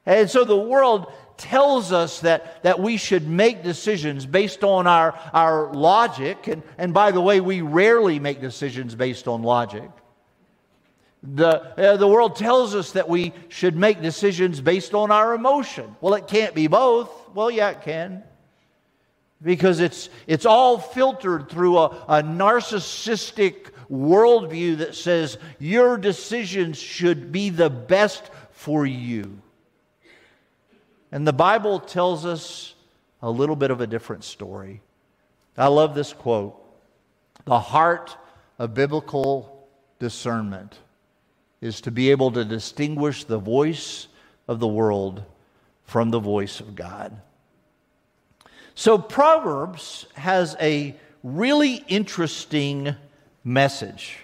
And 0.04 0.28
so 0.28 0.44
the 0.44 0.56
world 0.56 1.12
tells 1.38 1.92
us 1.92 2.20
that, 2.20 2.62
that 2.64 2.80
we 2.80 2.96
should 2.96 3.26
make 3.26 3.62
decisions 3.62 4.26
based 4.26 4.64
on 4.64 4.86
our, 4.86 5.18
our 5.32 5.72
logic. 5.72 6.48
And, 6.48 6.62
and 6.76 6.92
by 6.92 7.12
the 7.12 7.20
way, 7.20 7.40
we 7.40 7.62
rarely 7.62 8.18
make 8.18 8.40
decisions 8.40 8.94
based 8.94 9.28
on 9.28 9.42
logic. 9.42 9.88
The, 11.22 11.92
uh, 11.92 11.96
the 11.96 12.06
world 12.06 12.36
tells 12.36 12.74
us 12.74 12.92
that 12.92 13.08
we 13.08 13.32
should 13.48 13.76
make 13.76 14.02
decisions 14.02 14.60
based 14.60 14.94
on 14.94 15.10
our 15.10 15.34
emotion. 15.34 15.96
Well, 16.00 16.14
it 16.14 16.28
can't 16.28 16.54
be 16.54 16.66
both. 16.66 17.10
Well, 17.34 17.50
yeah, 17.50 17.70
it 17.70 17.82
can. 17.82 18.22
Because 19.42 19.80
it's, 19.80 20.08
it's 20.26 20.46
all 20.46 20.78
filtered 20.78 21.48
through 21.48 21.78
a, 21.78 21.86
a 22.08 22.22
narcissistic 22.22 23.70
worldview 23.90 24.78
that 24.78 24.94
says 24.94 25.38
your 25.58 25.96
decisions 25.96 26.78
should 26.78 27.32
be 27.32 27.50
the 27.50 27.70
best 27.70 28.24
for 28.50 28.84
you. 28.84 29.40
And 31.10 31.26
the 31.26 31.32
Bible 31.32 31.80
tells 31.80 32.26
us 32.26 32.74
a 33.22 33.30
little 33.30 33.56
bit 33.56 33.70
of 33.70 33.80
a 33.80 33.86
different 33.86 34.24
story. 34.24 34.82
I 35.56 35.68
love 35.68 35.94
this 35.94 36.12
quote 36.12 36.54
The 37.44 37.58
heart 37.58 38.16
of 38.58 38.74
biblical 38.74 39.68
discernment 39.98 40.78
is 41.60 41.80
to 41.82 41.90
be 41.90 42.10
able 42.10 42.30
to 42.32 42.44
distinguish 42.44 43.24
the 43.24 43.38
voice 43.38 44.06
of 44.46 44.60
the 44.60 44.68
world 44.68 45.24
from 45.84 46.10
the 46.10 46.20
voice 46.20 46.60
of 46.60 46.76
God. 46.76 47.20
So, 48.74 48.96
Proverbs 48.96 50.06
has 50.14 50.56
a 50.60 50.94
really 51.24 51.82
interesting 51.88 52.94
message. 53.42 54.18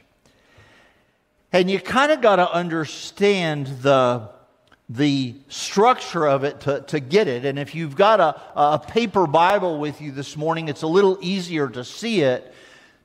And 1.52 1.70
you 1.70 1.80
kind 1.80 2.12
of 2.12 2.20
got 2.20 2.36
to 2.36 2.52
understand 2.52 3.66
the 3.82 4.30
the 4.88 5.34
structure 5.48 6.26
of 6.26 6.44
it 6.44 6.60
to, 6.62 6.80
to 6.82 7.00
get 7.00 7.26
it. 7.26 7.44
And 7.44 7.58
if 7.58 7.74
you've 7.74 7.96
got 7.96 8.20
a, 8.20 8.40
a 8.54 8.78
paper 8.78 9.26
Bible 9.26 9.78
with 9.78 10.00
you 10.00 10.12
this 10.12 10.36
morning, 10.36 10.68
it's 10.68 10.82
a 10.82 10.86
little 10.86 11.18
easier 11.20 11.68
to 11.68 11.84
see 11.84 12.20
it. 12.20 12.52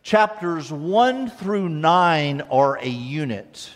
Chapters 0.04 0.72
1 0.72 1.30
through 1.30 1.70
9 1.70 2.42
are 2.52 2.78
a 2.78 2.88
unit. 2.88 3.70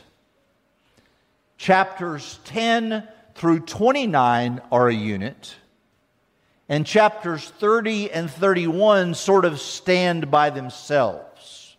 Chapters 1.57 2.39
10 2.45 3.07
through 3.35 3.61
29 3.61 4.61
are 4.71 4.87
a 4.89 4.93
unit. 4.93 5.55
And 6.67 6.85
chapters 6.85 7.49
30 7.59 8.11
and 8.11 8.29
31 8.29 9.15
sort 9.15 9.45
of 9.45 9.59
stand 9.59 10.31
by 10.31 10.49
themselves. 10.49 11.77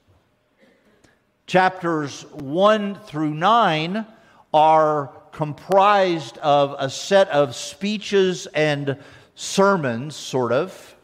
Chapters 1.47 2.25
1 2.33 2.95
through 3.07 3.35
9 3.35 4.07
are 4.53 5.11
comprised 5.35 6.39
of 6.39 6.75
a 6.79 6.89
set 6.89 7.29
of 7.29 7.55
speeches 7.55 8.47
and 8.55 8.97
sermons, 9.35 10.15
sort 10.15 10.53
of. 10.53 10.97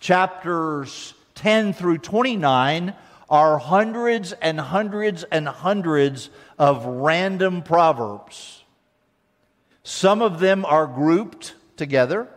Chapters 0.00 1.14
10 1.36 1.74
through 1.74 1.98
29 1.98 2.94
are 3.28 3.58
hundreds 3.58 4.32
and 4.32 4.58
hundreds 4.58 5.24
and 5.24 5.46
hundreds 5.46 6.30
of 6.58 6.86
random 6.86 7.62
proverbs. 7.62 8.64
Some 9.82 10.22
of 10.22 10.40
them 10.40 10.64
are 10.64 10.86
grouped 10.86 11.54
together. 11.76 12.28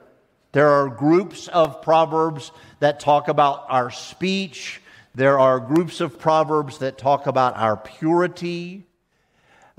There 0.52 0.70
are 0.70 0.90
groups 0.90 1.48
of 1.48 1.82
proverbs 1.82 2.52
that 2.80 3.00
talk 3.00 3.28
about 3.28 3.66
our 3.70 3.92
speech. 3.92 4.82
There 5.16 5.40
are 5.40 5.60
groups 5.60 6.02
of 6.02 6.20
proverbs 6.20 6.80
that 6.80 6.98
talk 6.98 7.28
about 7.28 7.56
our 7.56 7.78
purity. 7.78 8.89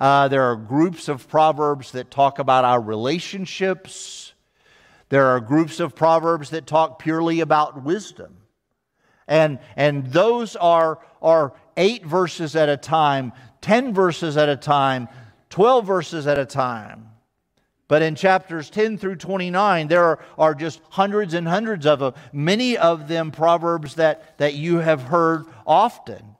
Uh, 0.01 0.29
there 0.29 0.45
are 0.45 0.57
groups 0.57 1.09
of 1.09 1.29
proverbs 1.29 1.93
that 1.93 2.11
talk 2.11 2.39
about 2.39 2.65
our 2.65 2.81
relationships. 2.81 4.33
There 5.11 5.27
are 5.27 5.41
groups 5.41 5.79
of 5.79 5.95
proverbs 5.95 6.51
that 6.51 6.67
talk 6.67 6.99
purely 6.99 7.41
about 7.41 7.85
wisdom. 7.85 8.39
And, 9.29 9.59
and 9.77 10.07
those 10.07 10.57
are, 10.57 11.01
are 11.21 11.53
eight 11.77 12.07
verses 12.07 12.57
at 12.57 12.71
a 12.71 12.79
time, 12.79 13.33
10 13.61 13.93
verses 13.93 14.39
at 14.39 14.49
a 14.49 14.57
time, 14.57 15.09
12 15.51 15.87
verses 15.87 16.27
at 16.27 16.39
a 16.39 16.47
time. 16.47 17.11
But 17.87 18.01
in 18.01 18.15
chapters 18.15 18.71
10 18.71 18.97
through 18.97 19.17
29, 19.17 19.89
there 19.89 20.05
are, 20.05 20.25
are 20.39 20.55
just 20.55 20.81
hundreds 20.89 21.35
and 21.35 21.47
hundreds 21.47 21.85
of 21.85 21.99
them, 21.99 22.15
many 22.33 22.79
of 22.79 23.07
them 23.07 23.33
proverbs 23.33 23.97
that, 23.97 24.39
that 24.39 24.55
you 24.55 24.79
have 24.79 25.03
heard 25.03 25.45
often. 25.67 26.37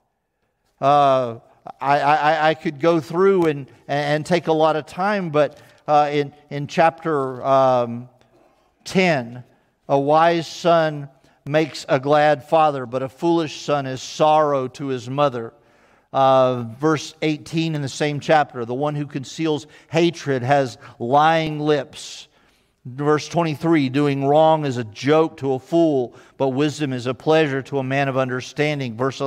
Uh, 0.79 1.39
I, 1.79 1.99
I, 1.99 2.49
I 2.49 2.53
could 2.53 2.79
go 2.79 2.99
through 2.99 3.45
and, 3.45 3.67
and 3.87 4.25
take 4.25 4.47
a 4.47 4.53
lot 4.53 4.75
of 4.75 4.85
time, 4.85 5.29
but 5.29 5.59
uh, 5.87 6.09
in, 6.11 6.33
in 6.49 6.67
chapter 6.67 7.43
um, 7.45 8.09
10, 8.85 9.43
a 9.87 9.99
wise 9.99 10.47
son 10.47 11.09
makes 11.45 11.85
a 11.89 11.99
glad 11.99 12.47
father, 12.47 12.85
but 12.85 13.03
a 13.03 13.09
foolish 13.09 13.61
son 13.61 13.85
is 13.85 14.01
sorrow 14.01 14.67
to 14.69 14.87
his 14.87 15.09
mother. 15.09 15.53
Uh, 16.13 16.63
verse 16.77 17.13
18 17.21 17.73
in 17.73 17.81
the 17.81 17.87
same 17.87 18.19
chapter 18.19 18.65
the 18.65 18.73
one 18.73 18.95
who 18.95 19.05
conceals 19.05 19.65
hatred 19.89 20.43
has 20.43 20.77
lying 20.99 21.57
lips. 21.57 22.27
Verse 22.83 23.27
23 23.27 23.89
doing 23.89 24.25
wrong 24.25 24.65
is 24.65 24.77
a 24.77 24.83
joke 24.83 25.37
to 25.37 25.53
a 25.53 25.59
fool, 25.59 26.15
but 26.37 26.49
wisdom 26.49 26.93
is 26.93 27.05
a 27.05 27.13
pleasure 27.13 27.61
to 27.61 27.77
a 27.77 27.83
man 27.83 28.07
of 28.07 28.17
understanding. 28.17 28.97
Verse 28.97 29.21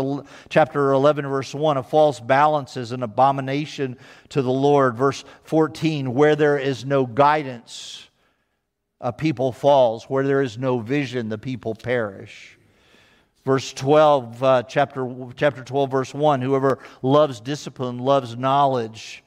chapter 0.49 0.91
11 0.91 1.29
verse 1.29 1.55
1 1.55 1.77
a 1.77 1.83
false 1.83 2.19
balance 2.19 2.77
is 2.77 2.91
an 2.91 3.05
abomination 3.05 3.97
to 4.31 4.43
the 4.43 4.51
Lord. 4.51 4.97
Verse 4.97 5.25
14 5.45 6.15
where 6.15 6.35
there 6.35 6.59
is 6.59 6.85
no 6.85 7.07
guidance 7.07 8.09
a 9.01 9.13
people 9.13 9.53
falls, 9.53 10.05
where 10.05 10.25
there 10.25 10.43
is 10.43 10.59
no 10.59 10.79
vision 10.79 11.29
the 11.29 11.39
people 11.39 11.75
perish. 11.75 12.59
Verse 13.45 13.73
12 13.73 14.43
uh, 14.43 14.63
chapter 14.65 15.07
chapter 15.37 15.63
12 15.63 15.91
verse 15.91 16.15
1 16.15 16.41
whoever 16.41 16.81
loves 17.03 17.41
discipline 17.41 17.99
loves 17.99 18.37
knowledge 18.37 19.24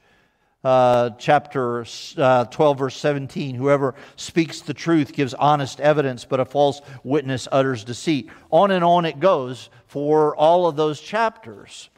uh, 0.64 1.10
chapter 1.18 1.84
uh, 2.16 2.44
12, 2.46 2.78
verse 2.78 2.96
17. 2.96 3.54
Whoever 3.54 3.94
speaks 4.16 4.60
the 4.60 4.74
truth 4.74 5.12
gives 5.12 5.34
honest 5.34 5.80
evidence, 5.80 6.24
but 6.24 6.40
a 6.40 6.44
false 6.44 6.80
witness 7.04 7.46
utters 7.52 7.84
deceit. 7.84 8.30
On 8.50 8.70
and 8.70 8.84
on 8.84 9.04
it 9.04 9.20
goes 9.20 9.70
for 9.86 10.36
all 10.36 10.66
of 10.66 10.76
those 10.76 11.00
chapters. 11.00 11.90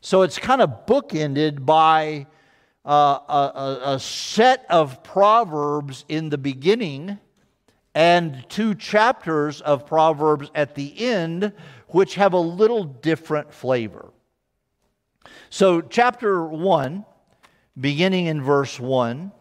So 0.00 0.22
it's 0.22 0.38
kind 0.38 0.62
of 0.62 0.86
bookended 0.86 1.66
by 1.66 2.26
uh, 2.84 3.18
a, 3.28 3.80
a 3.94 4.00
set 4.00 4.64
of 4.70 5.02
proverbs 5.02 6.04
in 6.08 6.28
the 6.28 6.38
beginning 6.38 7.18
and 7.94 8.44
two 8.48 8.74
chapters 8.76 9.60
of 9.60 9.86
proverbs 9.86 10.50
at 10.54 10.76
the 10.76 10.94
end, 11.00 11.52
which 11.88 12.14
have 12.14 12.32
a 12.32 12.38
little 12.38 12.84
different 12.84 13.52
flavor. 13.52 14.12
So, 15.50 15.80
chapter 15.80 16.44
1 16.46 17.04
beginning 17.80 18.26
in 18.26 18.42
verse 18.42 18.78
1. 18.78 19.32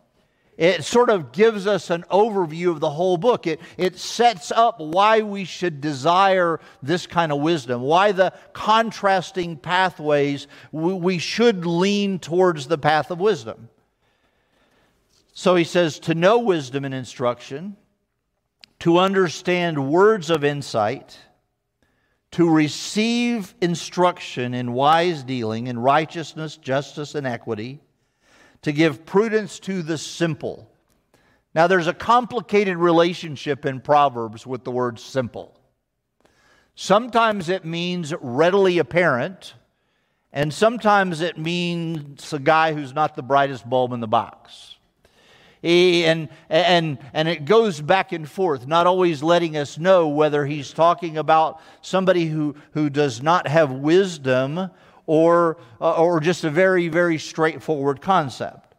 It 0.57 0.83
sort 0.83 1.11
of 1.11 1.31
gives 1.31 1.67
us 1.67 1.91
an 1.91 2.03
overview 2.09 2.71
of 2.71 2.79
the 2.79 2.89
whole 2.89 3.17
book. 3.17 3.45
It, 3.45 3.61
it 3.77 3.99
sets 3.99 4.51
up 4.51 4.79
why 4.79 5.21
we 5.21 5.45
should 5.45 5.81
desire 5.81 6.59
this 6.81 7.05
kind 7.05 7.31
of 7.31 7.39
wisdom, 7.39 7.81
why 7.81 8.11
the 8.11 8.33
contrasting 8.53 9.57
pathways 9.57 10.47
we, 10.71 10.93
we 10.93 11.17
should 11.19 11.67
lean 11.67 12.17
towards 12.17 12.67
the 12.67 12.77
path 12.79 13.11
of 13.11 13.19
wisdom. 13.19 13.69
So 15.33 15.55
he 15.55 15.63
says, 15.63 15.99
to 15.99 16.15
know 16.15 16.39
wisdom 16.39 16.83
and 16.83 16.93
instruction, 16.93 17.77
to 18.79 18.97
understand 18.97 19.91
words 19.91 20.31
of 20.31 20.43
insight, 20.43 21.19
to 22.31 22.49
receive 22.49 23.53
instruction 23.61 24.55
in 24.55 24.73
wise 24.73 25.21
dealing, 25.21 25.67
in 25.67 25.77
righteousness, 25.77 26.57
justice, 26.57 27.13
and 27.13 27.27
equity 27.27 27.79
to 28.61 28.71
give 28.71 29.05
prudence 29.05 29.59
to 29.59 29.81
the 29.81 29.97
simple. 29.97 30.69
Now, 31.53 31.67
there's 31.67 31.87
a 31.87 31.93
complicated 31.93 32.77
relationship 32.77 33.65
in 33.65 33.79
Proverbs 33.79 34.45
with 34.45 34.63
the 34.63 34.71
word 34.71 34.99
simple. 34.99 35.57
Sometimes 36.75 37.49
it 37.49 37.65
means 37.65 38.13
readily 38.21 38.77
apparent, 38.77 39.55
and 40.31 40.53
sometimes 40.53 41.21
it 41.21 41.37
means 41.37 42.31
a 42.31 42.37
guy 42.37 42.73
who's 42.73 42.93
not 42.93 43.15
the 43.15 43.23
brightest 43.23 43.67
bulb 43.67 43.93
in 43.93 43.99
the 43.99 44.07
box. 44.07 44.75
and, 45.63 46.29
and, 46.49 46.99
and 47.13 47.27
it 47.27 47.45
goes 47.45 47.81
back 47.81 48.11
and 48.11 48.29
forth, 48.29 48.67
not 48.67 48.85
always 48.85 49.23
letting 49.23 49.57
us 49.57 49.79
know 49.79 50.07
whether 50.07 50.45
he's 50.45 50.71
talking 50.71 51.17
about 51.17 51.59
somebody 51.81 52.25
who, 52.25 52.55
who 52.73 52.91
does 52.91 53.23
not 53.23 53.47
have 53.47 53.71
wisdom 53.71 54.69
or, 55.07 55.57
uh, 55.81 55.95
or 55.95 56.19
just 56.19 56.43
a 56.43 56.49
very, 56.51 56.89
very 56.89 57.17
straightforward 57.17 58.01
concept. 58.01 58.75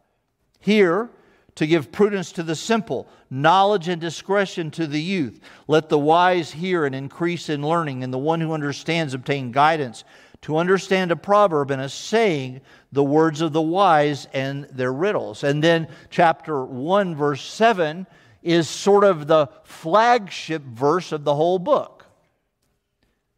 Here, 0.59 1.09
to 1.55 1.67
give 1.67 1.91
prudence 1.91 2.31
to 2.31 2.43
the 2.43 2.55
simple, 2.55 3.09
knowledge 3.29 3.89
and 3.89 3.99
discretion 3.99 4.71
to 4.71 4.87
the 4.87 5.01
youth. 5.01 5.41
Let 5.67 5.89
the 5.89 5.99
wise 5.99 6.51
hear 6.51 6.85
and 6.85 6.95
increase 6.95 7.49
in 7.49 7.67
learning, 7.67 8.01
and 8.01 8.13
the 8.13 8.17
one 8.17 8.39
who 8.39 8.53
understands 8.53 9.13
obtain 9.13 9.51
guidance. 9.51 10.05
To 10.43 10.55
understand 10.55 11.11
a 11.11 11.17
proverb 11.17 11.69
and 11.69 11.81
a 11.81 11.89
saying, 11.89 12.61
the 12.93 13.03
words 13.03 13.41
of 13.41 13.51
the 13.51 13.61
wise 13.61 14.25
and 14.31 14.65
their 14.71 14.93
riddles. 14.93 15.43
And 15.43 15.61
then, 15.61 15.89
chapter 16.09 16.63
1, 16.63 17.15
verse 17.15 17.41
7 17.41 18.07
is 18.41 18.69
sort 18.69 19.03
of 19.03 19.27
the 19.27 19.49
flagship 19.63 20.61
verse 20.61 21.11
of 21.11 21.25
the 21.25 21.35
whole 21.35 21.59
book. 21.59 22.05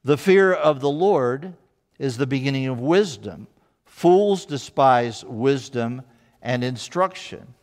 The 0.04 0.18
fear 0.18 0.54
of 0.54 0.80
the 0.80 0.92
Lord 0.92 1.56
is 2.02 2.18
the 2.18 2.26
beginning 2.26 2.66
of 2.66 2.80
wisdom. 2.80 3.48
Fools 3.86 4.48
despise 4.48 5.24
wisdom 5.24 6.02
and 6.42 6.64
instruction. 6.64 7.54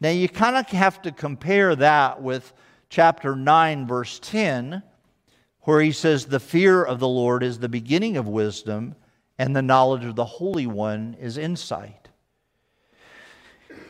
Now, 0.00 0.08
you 0.08 0.28
kind 0.28 0.56
of 0.56 0.66
have 0.70 1.00
to 1.02 1.12
compare 1.12 1.76
that 1.76 2.20
with 2.20 2.52
chapter 2.88 3.36
9, 3.36 3.86
verse 3.86 4.18
10, 4.18 4.82
where 5.60 5.80
he 5.80 5.92
says, 5.92 6.26
The 6.26 6.40
fear 6.40 6.82
of 6.82 6.98
the 6.98 7.06
Lord 7.06 7.44
is 7.44 7.60
the 7.60 7.68
beginning 7.68 8.16
of 8.16 8.26
wisdom, 8.26 8.96
and 9.38 9.54
the 9.54 9.62
knowledge 9.62 10.04
of 10.04 10.16
the 10.16 10.24
Holy 10.24 10.66
One 10.66 11.16
is 11.20 11.38
insight. 11.38 12.08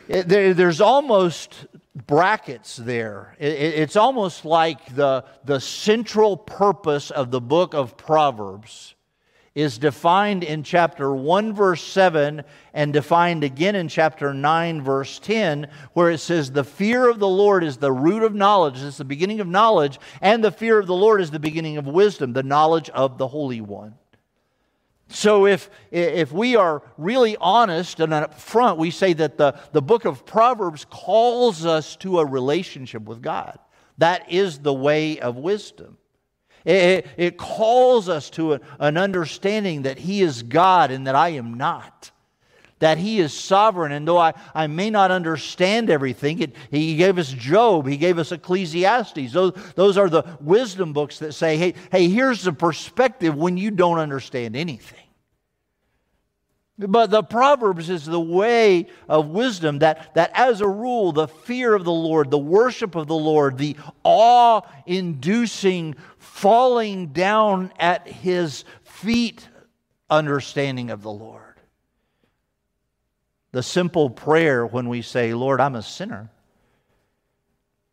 It, 0.07 0.29
there, 0.29 0.53
there's 0.53 0.83
almost 0.83 1.67
brackets 2.07 2.77
there. 2.77 3.37
It, 3.39 3.55
it's 3.55 3.97
almost 3.97 4.45
like 4.45 4.95
the, 4.95 5.25
the 5.45 5.61
central 5.61 6.37
purpose 6.37 7.11
of 7.11 7.31
the 7.31 7.41
book 7.41 7.73
of 7.73 7.97
Proverbs 7.97 8.95
is 9.59 9.77
defined 9.77 10.45
in 10.45 10.63
chapter 10.63 11.13
1, 11.13 11.53
verse 11.53 11.83
7, 11.83 12.45
and 12.73 12.93
defined 12.93 13.43
again 13.43 13.75
in 13.75 13.89
chapter 13.89 14.33
9, 14.33 14.83
verse 14.83 15.19
10, 15.19 15.67
where 15.95 16.13
it 16.13 16.19
says, 16.19 16.53
The 16.53 16.63
fear 16.63 17.11
of 17.11 17.19
the 17.19 17.29
Lord 17.29 17.65
is 17.65 17.77
the 17.77 17.91
root 17.91 18.23
of 18.23 18.37
knowledge, 18.37 18.81
it's 18.81 18.99
the 18.99 19.05
beginning 19.05 19.41
of 19.41 19.49
knowledge, 19.49 19.99
and 20.21 20.45
the 20.45 20.53
fear 20.53 20.79
of 20.79 20.87
the 20.87 20.95
Lord 20.95 21.21
is 21.21 21.33
the 21.33 21.41
beginning 21.41 21.77
of 21.77 21.89
wisdom, 21.89 22.35
the 22.35 22.45
knowledge 22.45 22.89
of 22.91 23.19
the 23.19 23.27
Holy 23.27 23.61
One. 23.61 23.97
So, 25.09 25.45
if, 25.45 25.69
if 25.91 26.31
we 26.31 26.55
are 26.55 26.85
really 26.97 27.37
honest 27.41 27.99
and 27.99 28.15
up 28.15 28.39
front, 28.39 28.79
we 28.79 28.93
say 28.93 29.13
that 29.15 29.39
the, 29.39 29.59
the 29.73 29.83
book 29.83 30.05
of 30.05 30.25
Proverbs 30.25 30.87
calls 30.89 31.67
us 31.67 31.97
to 31.97 32.21
a 32.21 32.25
relationship 32.25 33.03
with 33.03 33.23
God. 33.23 33.59
That 33.97 34.31
is 34.31 34.61
the 34.61 34.73
way 34.73 35.19
of 35.19 35.37
wisdom. 35.37 35.98
It, 36.69 37.07
it 37.17 37.39
calls 37.39 38.11
us 38.11 38.29
to 38.31 38.55
a, 38.55 38.61
an 38.79 38.99
understanding 38.99 39.83
that 39.83 39.99
He 39.99 40.21
is 40.21 40.43
God 40.43 40.91
and 40.91 41.07
that 41.07 41.15
I 41.15 41.31
am 41.31 41.55
not. 41.55 42.11
That 42.81 42.99
He 42.99 43.21
is 43.21 43.33
sovereign. 43.33 43.91
And 43.91 44.07
though 44.07 44.19
I, 44.19 44.35
I 44.55 44.67
may 44.67 44.91
not 44.91 45.11
understand 45.11 45.89
everything, 45.89 46.41
it, 46.41 46.55
He 46.71 46.97
gave 46.97 47.17
us 47.17 47.31
Job, 47.31 47.87
He 47.87 47.97
gave 47.97 48.19
us 48.19 48.33
Ecclesiastes. 48.33 49.33
Those, 49.33 49.55
those 49.77 49.97
are 49.97 50.11
the 50.11 50.25
wisdom 50.41 50.93
books 50.93 51.19
that 51.21 51.33
say, 51.33 51.57
hey, 51.57 51.75
hey, 51.91 52.09
here's 52.09 52.43
the 52.43 52.53
perspective 52.53 53.35
when 53.35 53.57
you 53.57 53.71
don't 53.71 53.99
understand 53.99 54.55
anything. 54.55 55.08
But 56.79 57.11
the 57.11 57.25
Proverbs 57.25 57.91
is 57.91 58.05
the 58.05 58.21
way 58.21 58.87
of 59.09 59.31
wisdom 59.31 59.81
that, 59.81 60.15
that, 60.15 60.31
as 60.33 60.61
a 60.61 60.69
rule, 60.69 61.11
the 61.11 61.27
fear 61.27 61.75
of 61.75 61.85
the 61.85 61.93
Lord, 61.93 62.31
the 62.31 62.39
worship 62.39 62.95
of 62.95 63.09
the 63.09 63.17
Lord, 63.17 63.59
the 63.59 63.77
awe 64.05 64.61
inducing 64.87 65.97
falling 66.19 67.09
down 67.09 67.73
at 67.81 68.07
his 68.07 68.65
feet 68.85 69.49
understanding 70.09 70.91
of 70.91 71.03
the 71.03 71.11
Lord. 71.11 71.43
The 73.51 73.63
simple 73.63 74.09
prayer 74.09 74.65
when 74.65 74.89
we 74.89 75.03
say, 75.03 75.35
Lord, 75.35 75.61
I'm 75.61 75.75
a 75.75 75.83
sinner. 75.83 76.31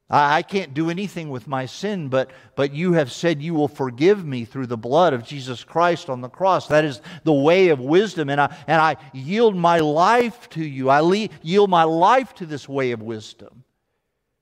I, 0.08 0.44
can't 0.44 0.76
do 0.76 0.92
anything 0.92 1.30
with 1.30 1.48
my 1.48 1.66
sin, 1.66 2.10
but, 2.10 2.30
but 2.56 2.74
you 2.74 2.94
have 2.94 3.12
said 3.12 3.42
you 3.42 3.56
will 3.56 3.68
forgive 3.68 4.24
me 4.24 4.46
through 4.46 4.68
the 4.68 4.78
blood 4.78 5.14
of 5.14 5.24
Jesus 5.24 5.64
Christ 5.64 6.12
on 6.12 6.22
the 6.22 6.30
cross. 6.30 6.68
That 6.68 6.86
is 6.86 7.02
the 7.24 7.34
way 7.34 7.70
of 7.70 7.80
wisdom, 7.80 8.30
and 8.30 8.40
I, 8.40 8.56
and 8.68 8.80
I 8.80 8.98
yield 9.14 9.56
my 9.56 9.80
life 9.80 10.48
to 10.52 10.64
you. 10.64 10.90
I 10.90 11.00
le- 11.00 11.30
yield 11.42 11.72
my 11.72 11.84
life 11.84 12.36
to 12.36 12.46
this 12.46 12.70
way 12.70 12.92
of 12.92 13.02
wisdom. 13.02 13.64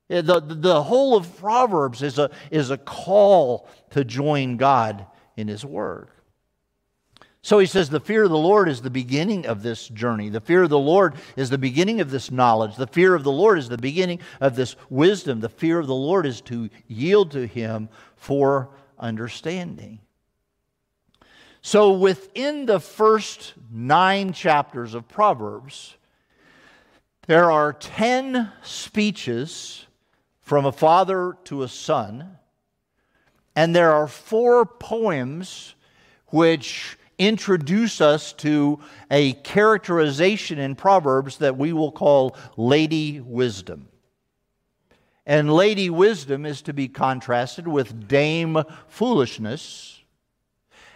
The, 0.09 0.21
the, 0.21 0.41
the 0.41 0.83
whole 0.83 1.15
of 1.15 1.37
Proverbs 1.37 2.03
is 2.03 2.19
a, 2.19 2.29
is 2.51 2.69
a 2.69 2.77
call 2.77 3.69
to 3.91 4.03
join 4.03 4.57
God 4.57 5.05
in 5.37 5.47
His 5.47 5.63
Word. 5.63 6.09
So 7.43 7.59
he 7.59 7.65
says, 7.65 7.89
the 7.89 7.99
fear 7.99 8.23
of 8.23 8.29
the 8.29 8.37
Lord 8.37 8.69
is 8.69 8.81
the 8.81 8.89
beginning 8.89 9.47
of 9.47 9.63
this 9.63 9.89
journey. 9.89 10.29
The 10.29 10.39
fear 10.39 10.63
of 10.63 10.69
the 10.69 10.79
Lord 10.79 11.15
is 11.35 11.49
the 11.49 11.57
beginning 11.57 11.99
of 11.99 12.09
this 12.09 12.31
knowledge. 12.31 12.77
The 12.77 12.87
fear 12.87 13.13
of 13.13 13.25
the 13.25 13.33
Lord 13.33 13.59
is 13.59 13.67
the 13.67 13.77
beginning 13.77 14.19
of 14.39 14.55
this 14.55 14.77
wisdom. 14.89 15.41
The 15.41 15.49
fear 15.49 15.77
of 15.79 15.87
the 15.87 15.93
Lord 15.93 16.25
is 16.25 16.39
to 16.41 16.69
yield 16.87 17.31
to 17.31 17.45
Him 17.45 17.89
for 18.15 18.69
understanding. 18.97 19.99
So 21.61 21.91
within 21.91 22.65
the 22.65 22.79
first 22.79 23.55
nine 23.69 24.31
chapters 24.31 24.93
of 24.93 25.09
Proverbs, 25.09 25.97
there 27.27 27.51
are 27.51 27.73
10 27.73 28.53
speeches 28.63 29.85
from 30.39 30.65
a 30.65 30.71
father 30.71 31.35
to 31.45 31.63
a 31.63 31.67
son, 31.67 32.37
and 33.53 33.75
there 33.75 33.91
are 33.91 34.07
four 34.07 34.65
poems 34.65 35.75
which 36.27 36.97
introduce 37.27 38.01
us 38.01 38.33
to 38.33 38.79
a 39.09 39.33
characterization 39.33 40.59
in 40.59 40.75
Proverbs 40.75 41.37
that 41.37 41.57
we 41.57 41.73
will 41.73 41.91
call 41.91 42.35
Lady 42.57 43.19
Wisdom. 43.19 43.87
And 45.25 45.53
Lady 45.53 45.89
Wisdom 45.89 46.45
is 46.45 46.61
to 46.63 46.73
be 46.73 46.87
contrasted 46.87 47.67
with 47.67 48.07
Dame 48.07 48.63
Foolishness. 48.87 50.01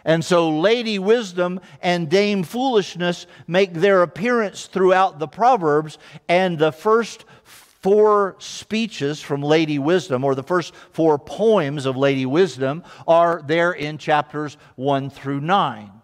And 0.03 0.23
so, 0.23 0.57
Lady 0.57 0.99
Wisdom 0.99 1.59
and 1.81 2.09
Dame 2.09 2.43
Foolishness 2.43 3.27
make 3.45 3.73
their 3.73 4.03
appearance 4.03 4.65
throughout 4.65 5.19
the 5.19 5.27
Proverbs, 5.27 5.97
and 6.29 6.57
the 6.57 6.71
first 6.71 7.25
four 7.43 8.35
speeches 8.39 9.21
from 9.21 9.41
Lady 9.41 9.79
Wisdom, 9.79 10.23
or 10.23 10.35
the 10.35 10.43
first 10.43 10.73
four 10.91 11.19
poems 11.19 11.85
of 11.85 11.97
Lady 11.97 12.25
Wisdom, 12.25 12.83
are 13.07 13.41
there 13.45 13.71
in 13.71 13.97
chapters 13.97 14.57
1 14.75 15.09
through 15.09 15.41
9. 15.41 15.96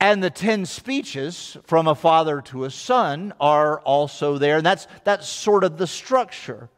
And 0.00 0.22
the 0.22 0.30
10 0.30 0.66
speeches 0.66 1.56
from 1.64 1.88
a 1.88 1.94
father 1.94 2.40
to 2.42 2.64
a 2.64 2.70
son 2.70 3.32
are 3.40 3.80
also 3.80 4.38
there. 4.38 4.58
And 4.58 4.66
that's, 4.66 4.86
that's 5.04 5.28
sort 5.28 5.64
of 5.64 5.78
the 5.78 5.86
structure. 5.86 6.68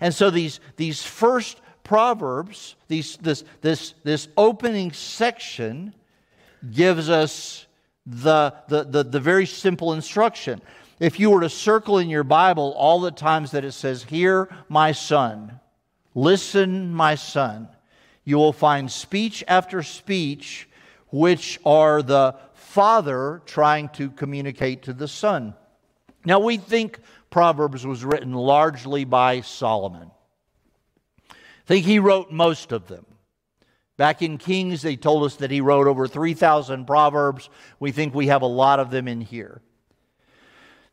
And 0.00 0.14
so 0.14 0.30
these, 0.30 0.60
these 0.76 1.02
first 1.02 1.60
proverbs, 1.82 2.76
these, 2.88 3.16
this, 3.16 3.44
this, 3.60 3.94
this 4.04 4.28
opening 4.36 4.92
section, 4.92 5.94
gives 6.70 7.08
us 7.08 7.66
the, 8.06 8.54
the, 8.68 8.84
the, 8.84 9.04
the 9.04 9.20
very 9.20 9.46
simple 9.46 9.92
instruction. 9.92 10.60
If 10.98 11.20
you 11.20 11.30
were 11.30 11.40
to 11.42 11.48
circle 11.48 11.98
in 11.98 12.08
your 12.08 12.24
Bible 12.24 12.72
all 12.76 13.00
the 13.00 13.10
times 13.10 13.50
that 13.50 13.64
it 13.64 13.72
says, 13.72 14.04
Hear, 14.04 14.48
my 14.68 14.92
son, 14.92 15.60
listen, 16.14 16.92
my 16.92 17.14
son, 17.14 17.68
you 18.24 18.36
will 18.36 18.52
find 18.52 18.90
speech 18.90 19.44
after 19.46 19.82
speech 19.82 20.68
which 21.10 21.60
are 21.64 22.02
the 22.02 22.34
father 22.76 23.40
trying 23.46 23.88
to 23.88 24.10
communicate 24.10 24.82
to 24.82 24.92
the 24.92 25.08
son. 25.08 25.54
Now, 26.26 26.40
we 26.40 26.58
think 26.58 26.98
Proverbs 27.30 27.86
was 27.86 28.04
written 28.04 28.34
largely 28.34 29.06
by 29.06 29.40
Solomon. 29.40 30.10
I 31.30 31.34
think 31.64 31.86
he 31.86 31.98
wrote 31.98 32.30
most 32.30 32.72
of 32.72 32.86
them. 32.86 33.06
Back 33.96 34.20
in 34.20 34.36
Kings, 34.36 34.82
they 34.82 34.96
told 34.96 35.24
us 35.24 35.36
that 35.36 35.50
he 35.50 35.62
wrote 35.62 35.86
over 35.86 36.06
3,000 36.06 36.84
Proverbs. 36.84 37.48
We 37.80 37.92
think 37.92 38.14
we 38.14 38.26
have 38.26 38.42
a 38.42 38.46
lot 38.46 38.78
of 38.78 38.90
them 38.90 39.08
in 39.08 39.22
here. 39.22 39.62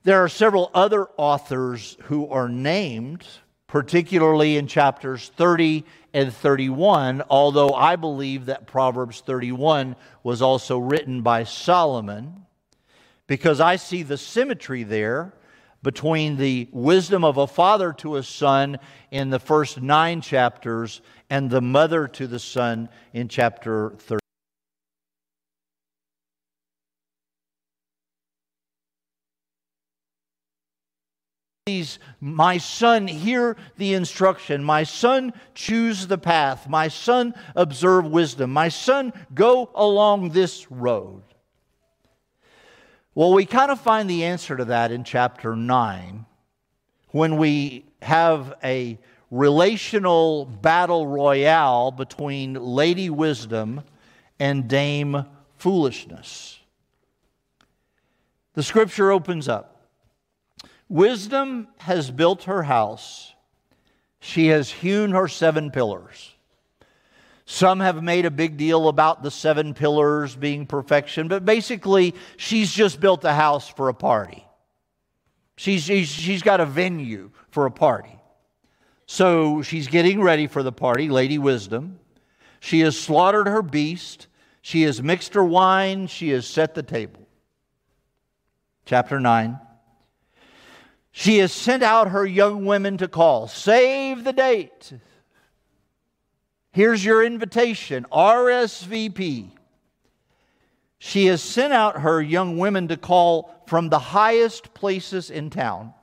There 0.04 0.24
are 0.24 0.30
several 0.30 0.72
other 0.74 1.08
authors 1.18 1.98
who 2.04 2.30
are 2.30 2.48
named, 2.48 3.28
particularly 3.74 4.56
in 4.56 4.68
chapters 4.68 5.32
30 5.36 5.84
and 6.14 6.32
31, 6.32 7.24
although 7.28 7.74
I 7.74 7.96
believe 7.96 8.46
that 8.46 8.68
Proverbs 8.68 9.22
31 9.22 9.96
was 10.22 10.44
also 10.44 10.78
written 10.78 11.24
by 11.24 11.44
Solomon, 11.44 12.46
because 13.26 13.60
I 13.60 13.78
see 13.78 14.04
the 14.04 14.16
symmetry 14.16 14.84
there 14.84 15.34
between 15.82 16.38
the 16.38 16.70
wisdom 16.72 17.24
of 17.24 17.38
a 17.38 17.48
father 17.48 17.94
to 17.94 18.18
a 18.18 18.22
son 18.22 18.78
in 19.10 19.32
the 19.32 19.40
first 19.40 19.82
nine 19.82 20.22
chapters 20.22 21.02
and 21.32 21.50
the 21.50 21.60
mother 21.60 22.08
to 22.10 22.28
the 22.28 22.38
son 22.38 22.90
in 23.12 23.28
chapter 23.28 23.96
30. 23.98 24.23
My 32.20 32.58
son, 32.58 33.08
hear 33.08 33.56
the 33.78 33.94
instruction. 33.94 34.66
My 34.66 34.84
son, 34.84 35.32
choose 35.56 36.08
the 36.08 36.18
path. 36.18 36.68
My 36.68 36.90
son, 36.90 37.34
observe 37.56 38.06
wisdom. 38.06 38.52
My 38.52 38.68
son, 38.68 39.14
go 39.34 39.72
along 39.74 40.32
this 40.32 40.70
road. 40.70 41.24
Well, 43.16 43.32
we 43.32 43.46
kind 43.46 43.72
of 43.72 43.80
find 43.80 44.10
the 44.10 44.26
answer 44.26 44.58
to 44.58 44.66
that 44.66 44.92
in 44.92 45.06
chapter 45.06 45.56
9 45.56 46.26
when 47.12 47.38
we 47.38 47.86
have 48.02 48.56
a 48.62 49.00
relational 49.32 50.44
battle 50.44 51.08
royale 51.08 51.92
between 51.92 52.56
Lady 52.56 53.10
Wisdom 53.10 53.84
and 54.38 54.68
Dame 54.68 55.26
Foolishness. 55.60 56.60
The 58.54 58.64
scripture 58.64 59.14
opens 59.14 59.48
up. 59.48 59.73
Wisdom 60.90 61.68
has 61.80 62.12
built 62.12 62.44
her 62.44 62.64
house. 62.64 63.34
She 64.20 64.48
has 64.48 64.70
hewn 64.70 65.12
her 65.12 65.28
seven 65.28 65.72
pillars. 65.72 66.34
Some 67.46 67.82
have 67.82 68.02
made 68.02 68.26
a 68.26 68.32
big 68.32 68.58
deal 68.58 68.88
about 68.88 69.22
the 69.22 69.32
seven 69.32 69.74
pillars 69.74 70.36
being 70.36 70.66
perfection, 70.66 71.28
but 71.28 71.44
basically, 71.44 72.16
she's 72.38 72.72
just 72.72 73.00
built 73.00 73.26
a 73.26 73.34
house 73.34 73.68
for 73.68 73.90
a 73.90 73.94
party. 73.94 74.46
She's, 75.58 75.84
she's, 75.84 76.08
she's 76.08 76.42
got 76.42 76.62
a 76.62 76.66
venue 76.66 77.32
for 77.50 77.66
a 77.66 77.72
party. 77.72 78.18
So 79.06 79.62
she's 79.62 79.88
getting 79.88 80.22
ready 80.22 80.48
for 80.48 80.64
the 80.64 80.72
party, 80.72 81.10
Lady 81.10 81.38
Wisdom. 81.38 82.00
She 82.60 82.80
has 82.80 82.98
slaughtered 82.98 83.48
her 83.48 83.62
beast. 83.62 84.28
She 84.62 84.84
has 84.84 85.04
mixed 85.04 85.34
her 85.34 85.44
wine. 85.44 86.08
She 86.08 86.30
has 86.30 86.48
set 86.48 86.74
the 86.74 86.84
table. 86.84 87.28
Chapter 88.86 89.20
9. 89.20 89.60
She 91.16 91.38
has 91.38 91.54
sent 91.54 91.84
out 91.84 92.10
her 92.10 92.26
young 92.26 92.66
women 92.66 92.98
to 92.98 93.08
call. 93.08 93.48
Save 93.48 94.24
the 94.24 94.34
date. 94.34 94.94
Here's 96.72 97.06
your 97.06 97.24
invitation 97.24 98.08
RSVP. 98.12 99.52
She 100.98 101.28
has 101.28 101.44
sent 101.44 101.72
out 101.72 102.02
her 102.02 102.20
young 102.20 102.58
women 102.58 102.88
to 102.88 102.98
call 102.98 103.54
from 103.68 103.90
the 103.90 104.00
highest 104.00 104.74
places 104.74 105.30
in 105.30 105.52
town. 105.52 105.94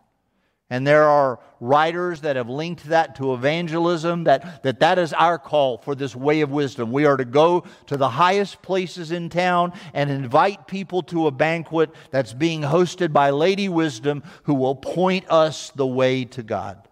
And 0.73 0.87
there 0.87 1.03
are 1.03 1.41
writers 1.59 2.21
that 2.21 2.37
have 2.37 2.49
linked 2.49 2.85
that 2.85 3.17
to 3.17 3.35
evangelism, 3.35 4.25
that, 4.25 4.63
that 4.63 4.79
that 4.79 5.01
is 5.01 5.13
our 5.13 5.37
call 5.37 5.79
for 5.79 5.97
this 5.97 6.15
way 6.15 6.43
of 6.43 6.53
wisdom. 6.53 6.93
We 6.93 7.07
are 7.07 7.17
to 7.17 7.25
go 7.25 7.65
to 7.87 7.97
the 7.97 8.09
highest 8.09 8.63
places 8.63 9.11
in 9.11 9.31
town 9.31 9.73
and 9.93 10.09
invite 10.11 10.69
people 10.69 11.03
to 11.05 11.27
a 11.27 11.33
banquet 11.33 11.91
that's 12.13 12.33
being 12.33 12.63
hosted 12.63 13.13
by 13.13 13.31
Lady 13.31 13.69
Wisdom 13.69 14.23
who 14.45 14.55
will 14.55 14.77
point 14.77 15.29
us 15.29 15.71
the 15.75 15.87
way 15.87 16.25
to 16.27 16.45
God. 16.45 16.87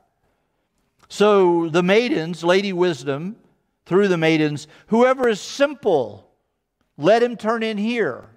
So 1.08 1.68
the 1.68 1.84
maidens, 1.84 2.42
Lady 2.42 2.72
Wisdom, 2.72 3.36
through 3.86 4.08
the 4.08 4.18
maidens, 4.18 4.66
whoever 4.88 5.28
is 5.28 5.40
simple, 5.40 6.28
let 6.96 7.22
him 7.22 7.36
turn 7.36 7.62
in 7.62 7.78
here. 7.78 8.28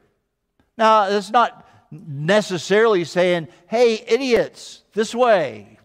Now, 0.78 1.10
that's 1.10 1.32
not 1.32 1.68
necessarily 1.92 3.04
saying, 3.04 3.50
hey, 3.68 3.96
idiots, 4.08 4.81
this 4.94 5.14
way. 5.16 5.80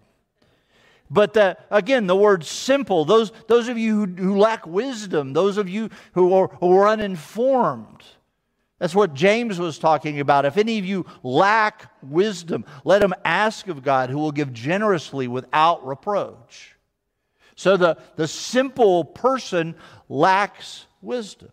But 1.10 1.66
again, 1.70 2.06
the 2.06 2.16
word 2.16 2.44
simple, 2.44 3.04
those, 3.04 3.30
those 3.46 3.68
of 3.68 3.78
you 3.78 4.06
who, 4.06 4.06
who 4.06 4.38
lack 4.38 4.66
wisdom, 4.66 5.32
those 5.32 5.56
of 5.56 5.68
you 5.68 5.90
who 6.14 6.32
are, 6.34 6.48
who 6.60 6.76
are 6.76 6.88
uninformed, 6.88 8.02
that's 8.78 8.94
what 8.94 9.14
James 9.14 9.58
was 9.58 9.78
talking 9.78 10.20
about. 10.20 10.44
If 10.44 10.58
any 10.58 10.78
of 10.78 10.84
you 10.84 11.06
lack 11.22 11.90
wisdom, 12.02 12.64
let 12.84 13.02
him 13.02 13.14
ask 13.24 13.68
of 13.68 13.82
God, 13.82 14.10
who 14.10 14.18
will 14.18 14.32
give 14.32 14.52
generously 14.52 15.28
without 15.28 15.86
reproach. 15.86 16.76
So 17.54 17.78
the, 17.78 17.96
the 18.16 18.28
simple 18.28 19.04
person 19.04 19.76
lacks 20.10 20.86
wisdom. 21.00 21.48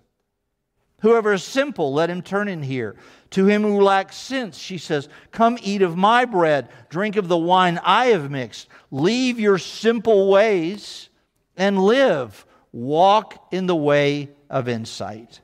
Whoever 1.04 1.34
is 1.34 1.44
simple, 1.44 1.92
let 1.92 2.10
him 2.10 2.22
turn 2.22 2.48
in 2.48 2.63
here. 2.63 2.96
To 3.32 3.46
him 3.46 3.63
who 3.63 3.82
lacks 3.82 4.16
sense, 4.16 4.58
she 4.58 4.78
says, 4.78 5.10
Come 5.32 5.58
eat 5.62 5.82
of 5.82 5.98
my 5.98 6.24
bread, 6.24 6.70
drink 6.89 7.18
of 7.18 7.28
the 7.28 7.38
wine 7.38 7.78
I 7.84 8.06
have 8.08 8.32
mixed. 8.32 8.70
Leave 8.89 9.38
your 9.38 9.58
simple 9.58 10.30
ways 10.30 11.10
and 11.58 11.84
live. 11.84 12.46
Walk 12.72 13.50
in 13.52 13.66
the 13.66 13.76
way 13.76 14.30
of 14.50 14.70
insight. 14.70 15.42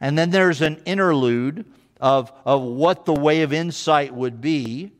And 0.00 0.16
then 0.16 0.30
there's 0.30 0.62
an 0.62 0.80
interlude 0.86 1.64
of, 2.00 2.32
of 2.44 2.62
what 2.62 3.06
the 3.06 3.12
way 3.12 3.42
of 3.42 3.52
insight 3.52 4.14
would 4.14 4.40
be. 4.40 4.92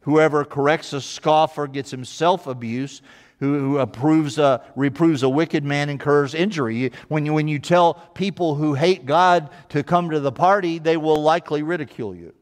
Whoever 0.00 0.46
corrects 0.46 0.94
a 0.94 1.00
scoffer 1.02 1.66
gets 1.66 1.90
himself 1.90 2.46
abuse 2.46 3.02
who, 3.40 3.58
who 3.58 3.78
approves 3.78 4.38
a, 4.38 4.62
reproves 4.76 5.22
a 5.22 5.28
wicked 5.28 5.64
man 5.64 5.88
incurs 5.88 6.34
injury. 6.34 6.92
When 7.08 7.26
you, 7.26 7.32
when 7.32 7.48
you 7.48 7.58
tell 7.58 7.94
people 8.14 8.54
who 8.54 8.74
hate 8.74 9.06
God 9.06 9.50
to 9.70 9.82
come 9.82 10.10
to 10.10 10.20
the 10.20 10.30
party, 10.30 10.78
they 10.78 10.98
will 10.98 11.20
likely 11.20 11.62
ridicule 11.62 12.14
you. 12.14 12.34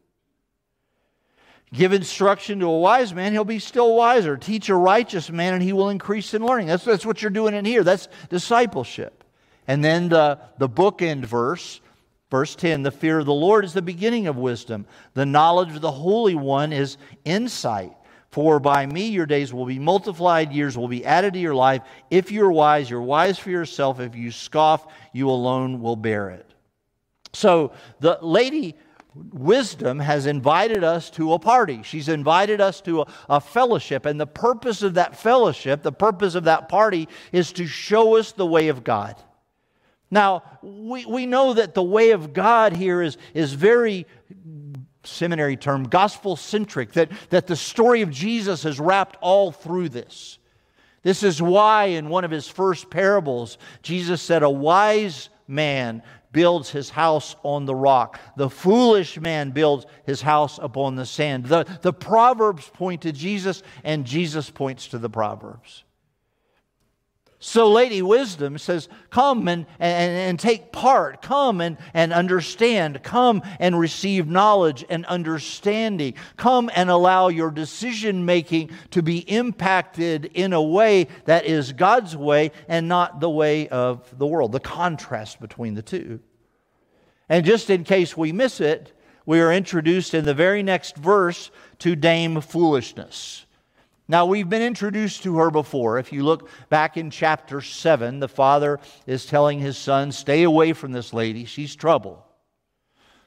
Give 1.71 1.93
instruction 1.93 2.59
to 2.59 2.65
a 2.65 2.79
wise 2.79 3.13
man, 3.13 3.31
he'll 3.31 3.45
be 3.45 3.59
still 3.59 3.95
wiser. 3.95 4.35
Teach 4.35 4.69
a 4.69 4.75
righteous 4.75 5.29
man, 5.31 5.53
and 5.53 5.63
he 5.63 5.71
will 5.71 5.89
increase 5.89 6.33
in 6.33 6.45
learning. 6.45 6.67
That's, 6.67 6.83
that's 6.83 7.05
what 7.05 7.21
you're 7.21 7.31
doing 7.31 7.53
in 7.53 7.63
here. 7.63 7.83
That's 7.83 8.09
discipleship. 8.29 9.23
And 9.67 9.83
then 9.83 10.09
the, 10.09 10.39
the 10.57 10.67
bookend 10.67 11.25
verse, 11.25 11.79
verse 12.31 12.55
10 12.55 12.83
the 12.83 12.91
fear 12.91 13.19
of 13.19 13.25
the 13.25 13.33
Lord 13.33 13.63
is 13.63 13.73
the 13.73 13.81
beginning 13.83 14.27
of 14.27 14.35
wisdom, 14.35 14.85
the 15.13 15.27
knowledge 15.27 15.75
of 15.75 15.81
the 15.81 15.91
Holy 15.91 16.35
One 16.35 16.73
is 16.73 16.97
insight. 17.23 17.93
For 18.29 18.59
by 18.59 18.85
me 18.85 19.07
your 19.09 19.25
days 19.25 19.53
will 19.53 19.65
be 19.65 19.79
multiplied, 19.79 20.53
years 20.53 20.77
will 20.77 20.87
be 20.87 21.05
added 21.05 21.33
to 21.33 21.39
your 21.39 21.55
life. 21.55 21.81
If 22.11 22.31
you're 22.31 22.51
wise, 22.51 22.89
you're 22.89 23.01
wise 23.01 23.39
for 23.39 23.49
yourself. 23.49 23.99
If 23.99 24.15
you 24.15 24.31
scoff, 24.31 24.85
you 25.13 25.29
alone 25.29 25.81
will 25.81 25.95
bear 25.95 26.29
it. 26.29 26.53
So 27.33 27.71
the 27.99 28.19
lady 28.21 28.75
wisdom 29.15 29.99
has 29.99 30.27
invited 30.27 30.83
us 30.83 31.09
to 31.11 31.33
a 31.33 31.39
party. 31.39 31.81
She's 31.83 32.07
invited 32.07 32.61
us 32.61 32.81
to 32.81 33.01
a, 33.01 33.07
a, 33.29 33.41
fellowship. 33.41 34.05
And 34.05 34.19
the 34.19 34.27
purpose 34.27 34.83
of 34.83 34.93
that 34.93 35.17
fellowship, 35.17 35.81
the 35.81 35.91
purpose 35.91 36.35
of 36.35 36.43
that 36.45 36.69
party, 36.69 37.07
is 37.31 37.51
to 37.53 37.65
show 37.65 38.17
us 38.17 38.31
the 38.31 38.45
way 38.45 38.67
of 38.67 38.83
God. 38.83 39.15
Now, 40.11 40.43
we, 40.61 41.05
we 41.05 41.25
know 41.25 41.53
that 41.53 41.73
the 41.73 41.83
way 41.83 42.11
of 42.11 42.33
God 42.33 42.73
here 42.73 43.01
is, 43.01 43.17
is 43.33 43.53
very 43.53 44.05
seminary 45.09 45.57
term, 45.57 45.83
gospel 45.83 46.35
centric, 46.35 46.93
that, 46.93 47.11
that 47.29 47.47
the 47.47 47.55
story 47.55 48.01
of 48.01 48.11
Jesus 48.11 48.65
is 48.65 48.79
wrapped 48.79 49.17
all 49.21 49.51
through 49.51 49.89
this. 49.89 50.37
This 51.01 51.23
is 51.23 51.41
why, 51.41 51.85
in 51.85 52.09
one 52.09 52.25
of 52.25 52.31
his 52.31 52.47
first 52.47 52.89
parables, 52.89 53.57
Jesus 53.81 54.21
said, 54.21 54.43
A 54.43 54.49
wise 54.49 55.29
man 55.47 56.03
builds 56.31 56.69
his 56.69 56.89
house 56.89 57.35
on 57.43 57.65
the 57.65 57.75
rock. 57.75 58.19
The 58.35 58.49
foolish 58.49 59.19
man 59.19 59.51
builds 59.51 59.85
his 60.05 60.21
house 60.21 60.59
upon 60.61 60.95
the 60.95 61.05
sand. 61.05 61.45
The, 61.45 61.65
the 61.81 61.93
Proverbs 61.93 62.69
point 62.69 63.01
to 63.03 63.11
Jesus, 63.11 63.63
and 63.83 64.05
Jesus 64.05 64.49
points 64.49 64.87
to 64.89 64.97
the 64.97 65.09
Proverbs. 65.09 65.83
So, 67.41 67.71
Lady 67.71 68.01
Wisdom 68.01 68.57
says, 68.57 68.89
Come 69.09 69.47
and, 69.47 69.65
and, 69.79 70.11
and 70.11 70.39
take 70.39 70.73
part. 70.73 71.21
Come 71.21 71.61
and, 71.61 71.77
and 71.93 72.11
understand. 72.11 73.01
Come 73.01 73.43
and 73.59 73.79
receive 73.79 74.27
knowledge 74.27 74.83
and 74.89 75.05
understanding. 75.05 76.15
Come 76.35 76.69
and 76.75 76.89
allow 76.89 77.29
your 77.29 77.49
decision 77.49 78.25
making 78.25 78.71
to 78.91 79.01
be 79.01 79.19
impacted 79.19 80.25
in 80.33 80.51
a 80.51 80.61
way 80.61 81.07
that 81.25 81.45
is 81.45 81.71
God's 81.71 82.13
way 82.13 82.51
and 82.67 82.89
not 82.89 83.21
the 83.21 83.29
way 83.29 83.69
of 83.69 84.17
the 84.17 84.27
world. 84.27 84.51
The 84.51 84.59
contrast 84.59 85.39
between 85.39 85.75
the 85.75 85.81
two. 85.81 86.19
And 87.29 87.45
just 87.45 87.69
in 87.69 87.85
case 87.85 88.17
we 88.17 88.33
miss 88.33 88.59
it, 88.59 88.91
we 89.25 89.39
are 89.39 89.53
introduced 89.53 90.13
in 90.13 90.25
the 90.25 90.33
very 90.33 90.61
next 90.61 90.97
verse 90.97 91.51
to 91.77 91.95
Dame 91.95 92.41
Foolishness. 92.41 93.45
Now, 94.09 94.25
we've 94.25 94.49
been 94.49 94.63
introduced 94.63 95.21
to 95.21 95.37
her 95.37 95.51
before. 95.51 95.99
If 95.99 96.11
you 96.11 96.23
look 96.23 96.49
back 96.69 96.97
in 96.97 97.11
chapter 97.11 97.61
7, 97.61 98.19
the 98.19 98.27
father 98.27 98.79
is 99.05 99.27
telling 99.27 99.59
his 99.59 99.77
son, 99.77 100.11
Stay 100.11 100.41
away 100.41 100.73
from 100.73 100.91
this 100.91 101.13
lady. 101.13 101.45
She's 101.45 101.75
trouble. 101.75 102.25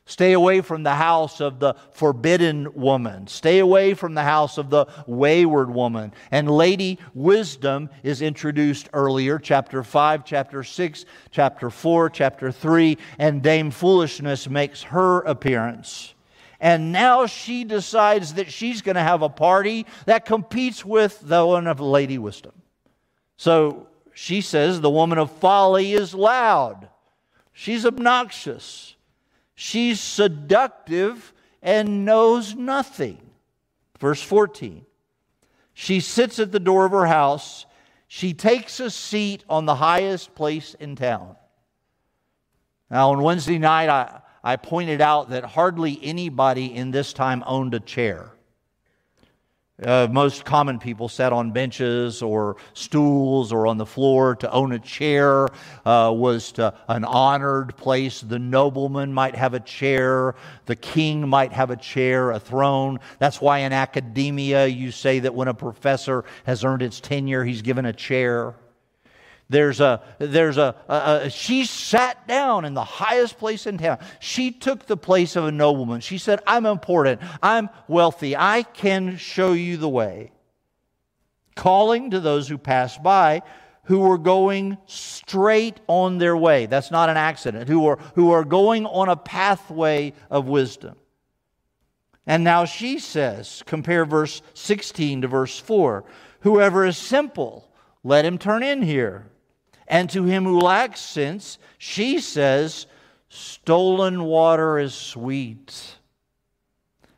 Stay 0.06 0.32
away 0.32 0.60
from 0.60 0.82
the 0.82 0.96
house 0.96 1.40
of 1.40 1.60
the 1.60 1.74
forbidden 1.92 2.74
woman. 2.74 3.28
Stay 3.28 3.60
away 3.60 3.94
from 3.94 4.14
the 4.14 4.24
house 4.24 4.58
of 4.58 4.70
the 4.70 4.86
wayward 5.06 5.72
woman. 5.72 6.12
And 6.32 6.50
Lady 6.50 6.98
Wisdom 7.14 7.88
is 8.02 8.20
introduced 8.20 8.88
earlier, 8.92 9.38
chapter 9.38 9.84
5, 9.84 10.24
chapter 10.24 10.64
6, 10.64 11.04
chapter 11.30 11.70
4, 11.70 12.10
chapter 12.10 12.50
3, 12.50 12.98
and 13.20 13.40
Dame 13.40 13.70
Foolishness 13.70 14.48
makes 14.48 14.82
her 14.82 15.20
appearance. 15.20 16.14
And 16.62 16.92
now 16.92 17.26
she 17.26 17.64
decides 17.64 18.34
that 18.34 18.52
she's 18.52 18.82
going 18.82 18.94
to 18.94 19.02
have 19.02 19.20
a 19.20 19.28
party 19.28 19.84
that 20.06 20.24
competes 20.24 20.84
with 20.84 21.18
the 21.20 21.44
one 21.44 21.66
of 21.66 21.80
Lady 21.80 22.18
Wisdom. 22.18 22.52
So 23.36 23.88
she 24.14 24.40
says 24.40 24.80
the 24.80 24.88
woman 24.88 25.18
of 25.18 25.32
folly 25.32 25.92
is 25.92 26.14
loud, 26.14 26.88
she's 27.52 27.84
obnoxious, 27.84 28.94
she's 29.56 29.98
seductive, 29.98 31.34
and 31.62 32.04
knows 32.04 32.54
nothing. 32.54 33.18
Verse 33.98 34.22
14 34.22 34.86
She 35.74 35.98
sits 35.98 36.38
at 36.38 36.52
the 36.52 36.60
door 36.60 36.86
of 36.86 36.92
her 36.92 37.06
house, 37.06 37.66
she 38.06 38.34
takes 38.34 38.78
a 38.78 38.88
seat 38.88 39.42
on 39.48 39.66
the 39.66 39.74
highest 39.74 40.36
place 40.36 40.74
in 40.78 40.94
town. 40.94 41.34
Now, 42.88 43.10
on 43.10 43.22
Wednesday 43.22 43.58
night, 43.58 43.88
I, 43.88 44.20
I 44.44 44.56
pointed 44.56 45.00
out 45.00 45.30
that 45.30 45.44
hardly 45.44 45.98
anybody 46.02 46.74
in 46.74 46.90
this 46.90 47.12
time 47.12 47.44
owned 47.46 47.74
a 47.74 47.80
chair. 47.80 48.32
Uh, 49.82 50.06
most 50.10 50.44
common 50.44 50.78
people 50.78 51.08
sat 51.08 51.32
on 51.32 51.50
benches 51.50 52.22
or 52.22 52.56
stools 52.72 53.52
or 53.52 53.66
on 53.66 53.78
the 53.78 53.86
floor. 53.86 54.36
To 54.36 54.52
own 54.52 54.72
a 54.72 54.78
chair 54.78 55.48
uh, 55.84 56.12
was 56.14 56.52
to, 56.52 56.74
an 56.88 57.04
honored 57.04 57.76
place. 57.76 58.20
The 58.20 58.38
nobleman 58.38 59.12
might 59.12 59.34
have 59.34 59.54
a 59.54 59.60
chair. 59.60 60.34
The 60.66 60.76
king 60.76 61.28
might 61.28 61.52
have 61.52 61.70
a 61.70 61.76
chair, 61.76 62.30
a 62.30 62.38
throne. 62.38 63.00
That's 63.18 63.40
why 63.40 63.60
in 63.60 63.72
academia 63.72 64.66
you 64.66 64.90
say 64.92 65.20
that 65.20 65.34
when 65.34 65.48
a 65.48 65.54
professor 65.54 66.24
has 66.44 66.64
earned 66.64 66.82
its 66.82 67.00
tenure, 67.00 67.44
he's 67.44 67.62
given 67.62 67.86
a 67.86 67.92
chair. 67.92 68.54
There's 69.52 69.80
a, 69.80 70.02
there's 70.18 70.56
a, 70.56 70.74
a, 70.88 70.94
a, 71.24 71.30
she 71.30 71.66
sat 71.66 72.26
down 72.26 72.64
in 72.64 72.72
the 72.72 72.84
highest 72.84 73.38
place 73.38 73.66
in 73.66 73.76
town. 73.76 73.98
She 74.18 74.50
took 74.50 74.86
the 74.86 74.96
place 74.96 75.36
of 75.36 75.44
a 75.44 75.52
nobleman. 75.52 76.00
She 76.00 76.16
said, 76.16 76.40
I'm 76.46 76.64
important. 76.64 77.20
I'm 77.42 77.68
wealthy. 77.86 78.34
I 78.34 78.62
can 78.62 79.18
show 79.18 79.52
you 79.52 79.76
the 79.76 79.90
way. 79.90 80.32
Calling 81.54 82.12
to 82.12 82.20
those 82.20 82.48
who 82.48 82.56
passed 82.56 83.02
by 83.02 83.42
who 83.84 83.98
were 83.98 84.18
going 84.18 84.78
straight 84.86 85.80
on 85.86 86.16
their 86.18 86.36
way. 86.36 86.66
That's 86.66 86.90
not 86.90 87.10
an 87.10 87.16
accident. 87.16 87.68
Who 87.68 87.86
are, 87.86 87.98
who 88.14 88.30
are 88.30 88.44
going 88.44 88.86
on 88.86 89.08
a 89.08 89.16
pathway 89.16 90.14
of 90.30 90.46
wisdom. 90.46 90.96
And 92.26 92.44
now 92.44 92.64
she 92.64 93.00
says, 93.00 93.62
compare 93.66 94.04
verse 94.04 94.40
16 94.54 95.22
to 95.22 95.28
verse 95.28 95.58
4 95.58 96.04
Whoever 96.40 96.86
is 96.86 96.96
simple, 96.96 97.68
let 98.02 98.24
him 98.24 98.38
turn 98.38 98.62
in 98.62 98.82
here. 98.82 99.31
And 99.88 100.08
to 100.10 100.24
him 100.24 100.44
who 100.44 100.60
lacks 100.60 101.00
sense, 101.00 101.58
she 101.78 102.20
says, 102.20 102.86
Stolen 103.28 104.24
water 104.24 104.78
is 104.78 104.94
sweet. 104.94 105.96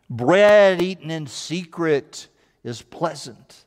Bread 0.08 0.80
eaten 0.80 1.10
in 1.10 1.26
secret 1.26 2.28
is 2.62 2.82
pleasant. 2.82 3.64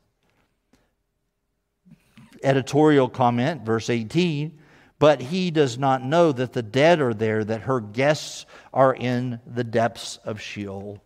Editorial 2.43 3.09
comment, 3.09 3.63
verse 3.63 3.89
18 3.89 4.57
But 4.99 5.21
he 5.21 5.51
does 5.51 5.77
not 5.77 6.03
know 6.03 6.31
that 6.31 6.53
the 6.53 6.63
dead 6.63 7.01
are 7.01 7.13
there, 7.13 7.43
that 7.43 7.61
her 7.61 7.81
guests 7.81 8.45
are 8.73 8.93
in 8.93 9.39
the 9.45 9.63
depths 9.63 10.17
of 10.17 10.39
Sheol. 10.39 11.03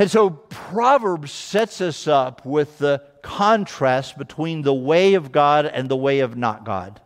And 0.00 0.10
so 0.10 0.30
Proverbs 0.30 1.30
sets 1.30 1.82
us 1.82 2.08
up 2.08 2.46
with 2.46 2.78
the 2.78 3.02
contrast 3.20 4.16
between 4.16 4.62
the 4.62 4.72
way 4.72 5.12
of 5.12 5.30
God 5.30 5.66
and 5.66 5.90
the 5.90 5.96
way 5.96 6.20
of 6.20 6.38
not 6.38 6.64
God. 6.64 7.02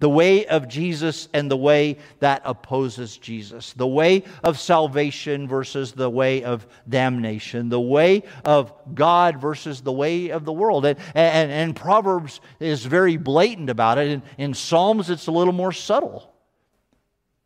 The 0.00 0.10
way 0.10 0.44
of 0.44 0.68
Jesus 0.68 1.30
and 1.32 1.50
the 1.50 1.56
way 1.56 1.96
that 2.18 2.42
opposes 2.44 3.16
Jesus. 3.16 3.72
The 3.72 3.86
way 3.86 4.24
of 4.44 4.58
salvation 4.58 5.48
versus 5.48 5.92
the 5.92 6.10
way 6.10 6.44
of 6.44 6.66
damnation. 6.86 7.70
The 7.70 7.80
way 7.80 8.24
of 8.44 8.70
God 8.94 9.40
versus 9.40 9.80
the 9.80 9.90
way 9.90 10.28
of 10.28 10.44
the 10.44 10.52
world. 10.52 10.84
And, 10.84 10.98
and, 11.14 11.50
and 11.50 11.74
Proverbs 11.74 12.42
is 12.60 12.84
very 12.84 13.16
blatant 13.16 13.70
about 13.70 13.96
it. 13.96 14.08
In, 14.08 14.22
in 14.36 14.52
Psalms, 14.52 15.08
it's 15.08 15.26
a 15.26 15.32
little 15.32 15.54
more 15.54 15.72
subtle. 15.72 16.30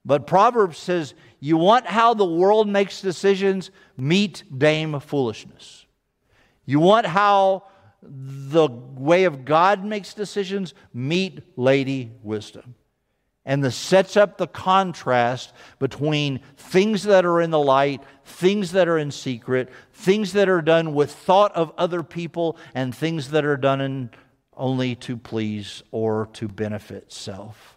But 0.04 0.26
Proverbs 0.26 0.78
says, 0.78 1.14
You 1.38 1.56
want 1.56 1.86
how 1.86 2.14
the 2.14 2.24
world 2.24 2.68
makes 2.68 3.00
decisions? 3.00 3.70
Meet 3.96 4.44
Dame 4.56 5.00
Foolishness. 5.00 5.86
You 6.64 6.80
want 6.80 7.06
how 7.06 7.64
the 8.02 8.68
way 8.68 9.24
of 9.24 9.44
God 9.44 9.84
makes 9.84 10.14
decisions? 10.14 10.74
Meet 10.92 11.42
Lady 11.56 12.12
Wisdom. 12.22 12.74
And 13.46 13.62
this 13.62 13.76
sets 13.76 14.16
up 14.16 14.38
the 14.38 14.46
contrast 14.46 15.52
between 15.78 16.40
things 16.56 17.02
that 17.02 17.26
are 17.26 17.42
in 17.42 17.50
the 17.50 17.58
light, 17.58 18.02
things 18.24 18.72
that 18.72 18.88
are 18.88 18.98
in 18.98 19.10
secret, 19.10 19.70
things 19.92 20.32
that 20.32 20.48
are 20.48 20.62
done 20.62 20.94
with 20.94 21.14
thought 21.14 21.54
of 21.54 21.72
other 21.76 22.02
people, 22.02 22.56
and 22.74 22.94
things 22.94 23.30
that 23.30 23.44
are 23.44 23.58
done 23.58 23.82
in, 23.82 24.10
only 24.56 24.94
to 24.94 25.16
please 25.16 25.82
or 25.90 26.28
to 26.32 26.48
benefit 26.48 27.12
self. 27.12 27.73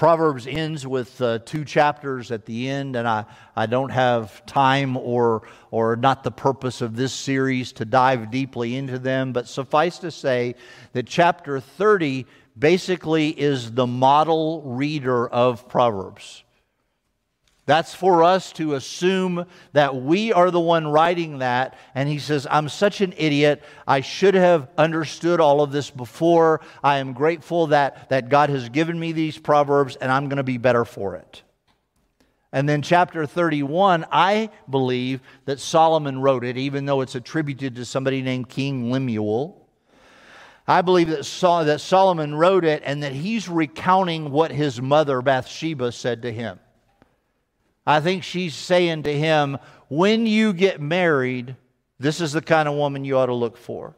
Proverbs 0.00 0.46
ends 0.46 0.86
with 0.86 1.20
uh, 1.20 1.40
two 1.40 1.62
chapters 1.62 2.30
at 2.30 2.46
the 2.46 2.70
end, 2.70 2.96
and 2.96 3.06
I, 3.06 3.26
I 3.54 3.66
don't 3.66 3.90
have 3.90 4.46
time 4.46 4.96
or, 4.96 5.46
or 5.70 5.94
not 5.94 6.24
the 6.24 6.30
purpose 6.30 6.80
of 6.80 6.96
this 6.96 7.12
series 7.12 7.72
to 7.72 7.84
dive 7.84 8.30
deeply 8.30 8.76
into 8.76 8.98
them, 8.98 9.34
but 9.34 9.46
suffice 9.46 9.98
to 9.98 10.10
say 10.10 10.54
that 10.94 11.06
chapter 11.06 11.60
30 11.60 12.24
basically 12.58 13.28
is 13.28 13.72
the 13.72 13.86
model 13.86 14.62
reader 14.62 15.28
of 15.28 15.68
Proverbs. 15.68 16.44
That's 17.70 17.94
for 17.94 18.24
us 18.24 18.50
to 18.54 18.74
assume 18.74 19.46
that 19.74 19.94
we 19.94 20.32
are 20.32 20.50
the 20.50 20.58
one 20.58 20.88
writing 20.88 21.38
that. 21.38 21.78
And 21.94 22.08
he 22.08 22.18
says, 22.18 22.44
I'm 22.50 22.68
such 22.68 23.00
an 23.00 23.14
idiot. 23.16 23.62
I 23.86 24.00
should 24.00 24.34
have 24.34 24.68
understood 24.76 25.38
all 25.38 25.60
of 25.60 25.70
this 25.70 25.88
before. 25.88 26.62
I 26.82 26.98
am 26.98 27.12
grateful 27.12 27.68
that, 27.68 28.08
that 28.08 28.28
God 28.28 28.50
has 28.50 28.70
given 28.70 28.98
me 28.98 29.12
these 29.12 29.38
proverbs, 29.38 29.94
and 29.94 30.10
I'm 30.10 30.28
going 30.28 30.38
to 30.38 30.42
be 30.42 30.58
better 30.58 30.84
for 30.84 31.14
it. 31.14 31.44
And 32.50 32.68
then, 32.68 32.82
chapter 32.82 33.24
31, 33.24 34.04
I 34.10 34.50
believe 34.68 35.20
that 35.44 35.60
Solomon 35.60 36.20
wrote 36.20 36.42
it, 36.42 36.56
even 36.56 36.86
though 36.86 37.02
it's 37.02 37.14
attributed 37.14 37.76
to 37.76 37.84
somebody 37.84 38.20
named 38.20 38.48
King 38.48 38.90
Lemuel. 38.90 39.64
I 40.66 40.82
believe 40.82 41.06
that, 41.10 41.64
that 41.66 41.80
Solomon 41.80 42.34
wrote 42.34 42.64
it 42.64 42.82
and 42.84 43.04
that 43.04 43.12
he's 43.12 43.48
recounting 43.48 44.32
what 44.32 44.50
his 44.50 44.82
mother 44.82 45.22
Bathsheba 45.22 45.92
said 45.92 46.22
to 46.22 46.32
him. 46.32 46.58
I 47.86 48.00
think 48.00 48.22
she's 48.24 48.54
saying 48.54 49.04
to 49.04 49.12
him, 49.16 49.58
when 49.88 50.26
you 50.26 50.52
get 50.52 50.80
married, 50.80 51.56
this 51.98 52.20
is 52.20 52.32
the 52.32 52.42
kind 52.42 52.68
of 52.68 52.74
woman 52.74 53.04
you 53.04 53.18
ought 53.18 53.26
to 53.26 53.34
look 53.34 53.56
for. 53.56 53.94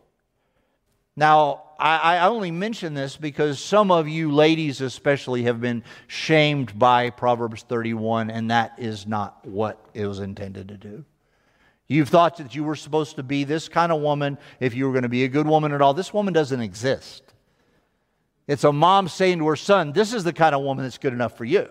Now, 1.16 1.64
I, 1.78 2.16
I, 2.16 2.28
only 2.28 2.50
mention 2.50 2.94
this 2.94 3.16
because 3.16 3.58
some 3.58 3.90
of 3.90 4.08
you 4.08 4.32
ladies, 4.32 4.80
especially, 4.80 5.42
have 5.42 5.60
been 5.60 5.84
shamed 6.06 6.78
by 6.78 7.10
Proverbs 7.10 7.64
31, 7.64 8.30
and 8.30 8.50
that 8.50 8.74
is 8.78 9.06
not 9.06 9.44
what 9.44 9.84
it 9.92 10.06
was 10.06 10.20
intended 10.20 10.68
to 10.68 10.76
do. 10.76 11.04
You've 11.88 12.08
thought 12.08 12.38
that 12.38 12.54
you 12.54 12.64
were 12.64 12.76
supposed 12.76 13.16
to 13.16 13.22
be 13.22 13.44
this 13.44 13.68
kind 13.68 13.92
of 13.92 14.00
woman 14.00 14.38
if 14.60 14.74
you 14.74 14.86
were 14.86 14.92
going 14.92 15.02
to 15.02 15.10
be 15.10 15.24
a 15.24 15.28
good 15.28 15.46
woman 15.46 15.72
at 15.72 15.82
all. 15.82 15.92
This 15.92 16.14
woman 16.14 16.32
doesn't 16.32 16.60
exist. 16.60 17.22
It's 18.46 18.64
a 18.64 18.72
mom 18.72 19.08
saying 19.08 19.38
to 19.40 19.48
her 19.48 19.56
son, 19.56 19.92
This 19.92 20.14
is 20.14 20.24
the 20.24 20.32
kind 20.32 20.54
of 20.54 20.62
woman 20.62 20.84
that's 20.84 20.98
good 20.98 21.12
enough 21.12 21.36
for 21.36 21.44
you. 21.44 21.68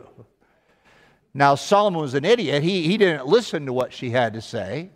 Now, 1.34 1.56
Solomon 1.56 2.02
was 2.02 2.14
an 2.14 2.26
idiot. 2.26 2.64
He, 2.64 2.84
he 2.84 2.98
didn't 2.98 3.26
listen 3.26 3.66
to 3.66 3.74
what 3.74 3.94
she 3.94 4.10
had 4.10 4.34
to 4.34 4.42
say. 4.42 4.90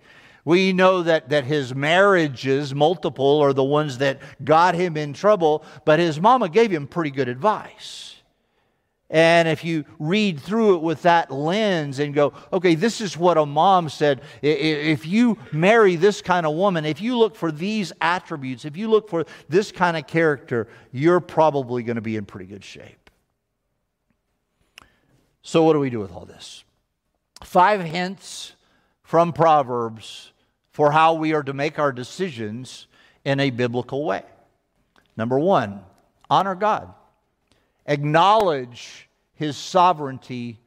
We 0.43 0.73
know 0.73 1.01
that, 1.03 1.29
that 1.29 1.45
his 1.45 1.73
marriages, 1.73 2.75
multiple, 2.75 3.39
are 3.39 3.53
the 3.53 3.63
ones 3.63 3.97
that 3.97 4.19
got 4.43 4.75
him 4.75 4.95
in 4.95 5.13
trouble, 5.13 5.65
but 5.85 5.99
his 5.99 6.19
mama 6.19 6.49
gave 6.49 6.71
him 6.71 6.87
pretty 6.87 7.09
good 7.09 7.29
advice. 7.29 8.15
And 9.09 9.47
if 9.47 9.63
you 9.63 9.85
read 9.99 10.39
through 10.39 10.75
it 10.75 10.81
with 10.81 11.03
that 11.03 11.31
lens 11.31 11.99
and 11.99 12.13
go, 12.13 12.33
okay, 12.51 12.75
this 12.75 13.01
is 13.01 13.15
what 13.15 13.37
a 13.37 13.45
mom 13.45 13.87
said. 13.87 14.21
If 14.41 15.05
you 15.05 15.37
marry 15.51 15.95
this 15.95 16.21
kind 16.21 16.45
of 16.45 16.55
woman, 16.55 16.85
if 16.85 17.01
you 17.01 17.17
look 17.17 17.35
for 17.35 17.51
these 17.51 17.93
attributes, 18.01 18.65
if 18.65 18.75
you 18.75 18.87
look 18.89 19.09
for 19.09 19.25
this 19.47 19.71
kind 19.71 19.95
of 19.95 20.07
character, 20.07 20.67
you're 20.91 21.19
probably 21.19 21.83
going 21.83 21.95
to 21.95 22.01
be 22.01 22.17
in 22.17 22.25
pretty 22.25 22.47
good 22.47 22.63
shape. 22.63 23.04
So, 25.47 25.61
what 25.61 25.73
do 25.73 25.79
we 25.79 25.91
do 25.91 25.99
with 25.99 26.11
all 26.11 26.25
this? 26.25 26.63
Five 27.43 27.79
hints 27.81 28.53
from 29.03 29.31
Proverbs 29.31 30.31
for 30.71 30.91
how 30.91 31.13
we 31.13 31.35
are 31.35 31.43
to 31.43 31.53
make 31.53 31.77
our 31.77 31.91
decisions 31.91 32.87
in 33.23 33.39
a 33.39 33.51
biblical 33.51 34.03
way. 34.03 34.23
Number 35.15 35.37
one, 35.37 35.81
honor 36.31 36.55
God, 36.55 36.91
acknowledge 37.85 39.07
His 39.35 39.55
sovereignty 39.55 40.59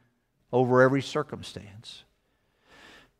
over 0.52 0.80
every 0.80 1.02
circumstance. 1.02 2.04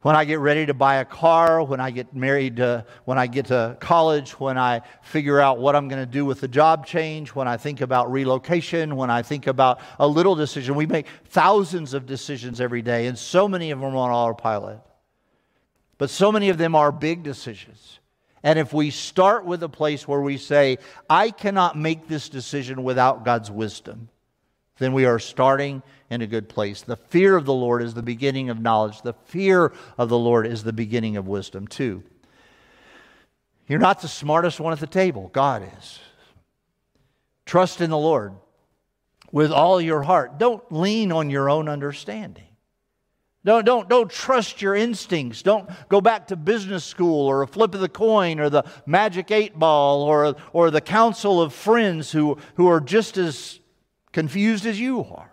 When 0.02 0.14
I 0.14 0.24
get 0.24 0.38
ready 0.38 0.64
to 0.66 0.74
buy 0.74 0.96
a 0.96 1.04
car, 1.04 1.62
when 1.62 1.80
I 1.80 1.90
get 1.90 2.14
married, 2.14 2.58
when 3.04 3.18
I 3.18 3.26
get 3.26 3.46
to 3.46 3.76
college, 3.80 4.32
when 4.38 4.56
I 4.56 4.82
figure 5.02 5.40
out 5.40 5.58
what 5.58 5.74
I'm 5.74 5.88
going 5.88 6.00
to 6.00 6.11
do 6.11 6.24
with 6.24 6.40
the 6.40 6.46
job 6.46 6.87
change, 6.87 7.30
when 7.30 7.48
I 7.48 7.56
think 7.56 7.80
about 7.80 8.12
relocation, 8.12 8.94
when 8.94 9.11
I 9.11 9.22
think 9.22 9.48
about 9.48 9.80
a 9.98 10.06
little 10.06 10.37
decision. 10.37 10.76
We 10.76 10.87
make 10.87 11.06
thousands 11.26 11.94
of 11.94 12.06
decisions 12.06 12.61
every 12.61 12.82
day, 12.82 13.06
and 13.06 13.18
so 13.18 13.48
many 13.48 13.72
of 13.72 13.80
them 13.80 13.92
are 13.92 13.96
on 13.96 14.11
autopilot. 14.11 14.80
But 15.98 16.11
so 16.11 16.30
many 16.30 16.48
of 16.48 16.58
them 16.58 16.76
are 16.76 16.92
big 16.92 17.24
decisions. 17.24 17.98
And 18.44 18.56
if 18.56 18.72
we 18.72 18.90
start 18.90 19.44
with 19.44 19.64
a 19.64 19.68
place 19.68 20.06
where 20.06 20.20
we 20.20 20.37
say, 20.37 20.78
I 21.11 21.32
cannot 21.32 21.76
make 21.76 22.06
this 22.06 22.28
decision 22.28 22.84
without 22.84 23.24
God's 23.24 23.50
wisdom, 23.50 24.11
then 24.78 24.92
we 24.92 25.04
are 25.04 25.18
starting 25.18 25.82
in 26.10 26.22
a 26.22 26.26
good 26.26 26.48
place. 26.48 26.82
The 26.82 26.96
fear 26.96 27.36
of 27.36 27.44
the 27.44 27.54
Lord 27.54 27.82
is 27.82 27.94
the 27.94 28.02
beginning 28.02 28.50
of 28.50 28.60
knowledge. 28.60 29.02
The 29.02 29.12
fear 29.12 29.72
of 29.96 30.08
the 30.08 30.18
Lord 30.18 30.46
is 30.46 30.64
the 30.64 30.72
beginning 30.72 31.16
of 31.16 31.26
wisdom, 31.26 31.66
too. 31.66 32.02
You're 33.66 33.78
not 33.78 34.00
the 34.00 34.08
smartest 34.08 34.60
one 34.60 34.72
at 34.72 34.80
the 34.80 34.86
table, 34.86 35.30
God 35.32 35.68
is. 35.78 35.98
Trust 37.44 37.80
in 37.80 37.90
the 37.90 37.98
Lord 37.98 38.34
with 39.30 39.52
all 39.52 39.80
your 39.80 40.02
heart. 40.02 40.38
Don't 40.38 40.62
lean 40.72 41.12
on 41.12 41.28
your 41.28 41.50
own 41.50 41.68
understanding. 41.68 42.44
Don't, 43.44 43.64
don't, 43.64 43.88
don't 43.88 44.10
trust 44.10 44.60
your 44.60 44.74
instincts. 44.74 45.42
Don't 45.42 45.70
go 45.88 46.00
back 46.00 46.26
to 46.28 46.36
business 46.36 46.84
school 46.84 47.26
or 47.26 47.42
a 47.42 47.46
flip 47.46 47.74
of 47.74 47.80
the 47.80 47.88
coin 47.88 48.40
or 48.40 48.50
the 48.50 48.64
magic 48.84 49.30
eight 49.30 49.58
ball 49.58 50.02
or, 50.02 50.36
or 50.52 50.70
the 50.70 50.80
council 50.80 51.40
of 51.40 51.52
friends 51.52 52.10
who, 52.10 52.36
who 52.56 52.66
are 52.66 52.80
just 52.80 53.16
as 53.16 53.60
confused 54.18 54.66
as 54.66 54.81
you 54.81 55.04
are. 55.04 55.31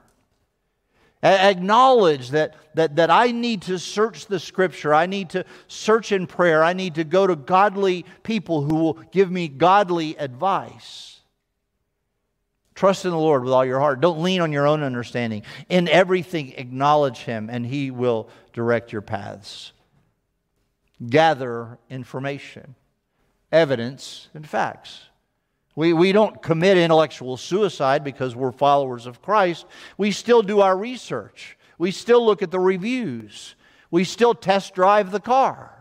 Acknowledge 1.23 2.29
that, 2.29 2.53
that, 2.75 2.97
that 2.97 3.09
I 3.09 3.31
need 3.31 3.63
to 3.63 3.79
search 3.79 4.27
the 4.27 4.39
scripture. 4.39 4.93
I 4.93 5.07
need 5.07 5.31
to 5.31 5.43
search 5.67 6.11
in 6.11 6.27
prayer. 6.27 6.63
I 6.63 6.73
need 6.73 6.93
to 6.95 7.03
go 7.03 7.25
to 7.25 7.35
godly 7.35 8.05
people 8.21 8.61
who 8.61 8.75
will 8.75 8.93
give 9.11 9.31
me 9.31 9.47
godly 9.47 10.15
advice. 10.19 11.19
Trust 12.75 13.05
in 13.05 13.09
the 13.09 13.17
Lord 13.17 13.43
with 13.43 13.53
all 13.53 13.65
your 13.65 13.79
heart. 13.79 14.01
Don't 14.01 14.21
lean 14.21 14.39
on 14.39 14.51
your 14.51 14.67
own 14.67 14.83
understanding. 14.83 15.41
In 15.67 15.87
everything, 15.87 16.53
acknowledge 16.55 17.17
Him, 17.17 17.49
and 17.49 17.65
He 17.65 17.89
will 17.89 18.29
direct 18.53 18.91
your 18.91 19.01
paths. 19.01 19.71
Gather 21.09 21.79
information, 21.89 22.75
evidence, 23.51 24.29
and 24.35 24.47
facts. 24.47 25.05
We, 25.75 25.91
we 25.91 26.13
don't 26.13 26.41
commit 26.41 26.77
intellectual 26.77 27.35
suicide 27.35 28.03
because 28.03 28.35
we're 28.35 28.53
followers 28.53 29.05
of 29.05 29.21
Christ. 29.21 29.65
We 29.97 30.11
still 30.11 30.41
do 30.41 30.61
our 30.61 30.75
research. 30.75 31.57
We 31.77 31.91
still 31.91 32.25
look 32.25 32.41
at 32.41 32.51
the 32.51 32.59
reviews. 32.59 33.55
We 33.91 34.05
still 34.05 34.33
test 34.33 34.73
drive 34.73 35.11
the 35.11 35.19
car. 35.19 35.71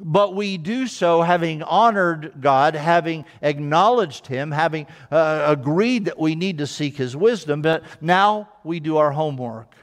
But 0.00 0.34
we 0.36 0.58
do 0.58 0.86
so 0.86 1.22
having 1.22 1.62
honored 1.62 2.34
God, 2.40 2.74
having 2.74 3.24
acknowledged 3.42 4.26
Him, 4.26 4.52
having 4.52 4.86
uh, 5.10 5.44
agreed 5.46 6.04
that 6.04 6.18
we 6.18 6.36
need 6.36 6.58
to 6.58 6.66
seek 6.66 6.96
His 6.96 7.16
wisdom. 7.16 7.62
But 7.62 7.82
now 8.00 8.48
we 8.62 8.78
do 8.78 8.98
our 8.98 9.10
homework. 9.10 9.74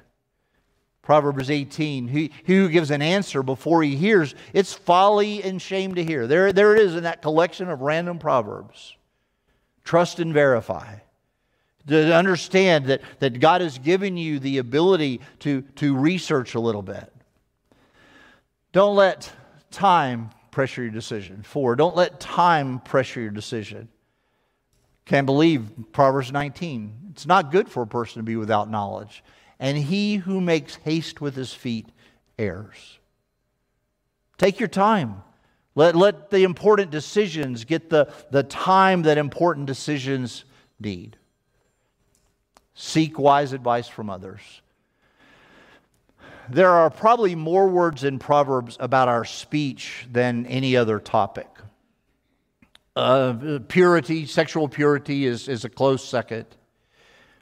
Proverbs 1.06 1.52
18, 1.52 2.08
he, 2.08 2.32
he, 2.44 2.56
who 2.56 2.68
gives 2.68 2.90
an 2.90 3.04
answer 3.04 3.44
before 3.44 3.84
he 3.84 3.96
hears, 3.96 4.34
it's 4.54 4.74
folly 4.74 5.44
and 5.44 5.62
shame 5.62 5.96
to 5.96 6.04
hear. 6.04 6.26
There, 6.26 6.52
there 6.52 6.76
it 6.76 6.82
is 6.82 6.96
in 6.96 7.04
that 7.04 7.22
collection 7.22 7.70
of 7.70 7.82
random 7.82 8.18
proverbs. 8.18 8.98
Trust 9.84 10.20
and 10.20 10.34
verify. 10.34 10.96
To 11.88 12.12
understand 12.16 12.88
that, 12.88 13.02
that 13.20 13.40
God 13.40 13.62
has 13.62 13.78
given 13.78 14.18
you 14.18 14.40
the 14.40 14.58
ability 14.58 15.22
to, 15.42 15.62
to 15.76 15.96
research 15.96 16.56
a 16.56 16.60
little 16.60 16.82
bit. 16.82 17.14
Don't 18.72 18.96
let 18.96 19.32
time 19.70 20.32
pressure 20.50 20.82
your 20.82 20.92
decision. 20.92 21.44
Four, 21.44 21.76
don't 21.76 21.96
let 21.96 22.20
time 22.20 22.80
pressure 22.80 23.22
your 23.22 23.30
decision. 23.30 23.90
Can't 25.06 25.28
believe 25.28 25.70
Proverbs 25.92 26.32
19. 26.32 27.12
It's 27.12 27.28
not 27.28 27.52
good 27.52 27.70
for 27.70 27.84
a 27.84 27.88
person 27.88 28.22
to 28.22 28.24
be 28.24 28.38
without 28.38 28.72
knowledge 28.72 29.24
and 29.60 29.78
he 29.78 30.18
who 30.18 30.42
makes 30.42 30.76
haste 30.76 31.22
with 31.22 31.36
his 31.36 31.54
feet 31.54 31.90
errs. 32.38 33.00
Take 34.38 34.60
your 34.60 34.70
time. 34.70 35.24
Let, 35.76 35.96
let 35.96 36.30
the 36.30 36.44
important 36.44 36.92
decisions 36.92 37.66
get 37.66 37.90
the, 37.90 38.12
the 38.32 38.44
time 38.44 39.04
that 39.04 39.18
important 39.18 39.66
decisions 39.66 40.46
need. 40.80 41.18
Seek 42.74 43.20
wise 43.20 43.54
advice 43.54 43.88
from 43.88 44.10
others. 44.10 44.42
There 46.50 46.70
are 46.70 46.90
probably 46.90 47.36
more 47.36 47.68
words 47.68 48.04
in 48.04 48.20
Proverbs 48.20 48.78
about 48.80 49.08
our 49.08 49.26
speech 49.26 50.08
than 50.12 50.46
any 50.46 50.78
other 50.78 51.00
topic. 51.00 51.48
Uh, 52.96 53.60
purity, 53.68 54.26
sexual 54.26 54.70
purity 54.70 55.26
is, 55.26 55.50
is 55.50 55.66
a 55.66 55.70
close 55.70 56.08
second. 56.08 56.46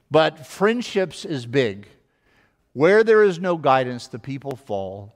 But 0.09 0.45
friendships 0.45 1.25
is 1.25 1.45
big. 1.45 1.87
Where 2.73 3.03
there 3.03 3.23
is 3.23 3.39
no 3.39 3.55
guidance, 3.55 4.07
the 4.07 4.19
people 4.19 4.55
fall, 4.55 5.15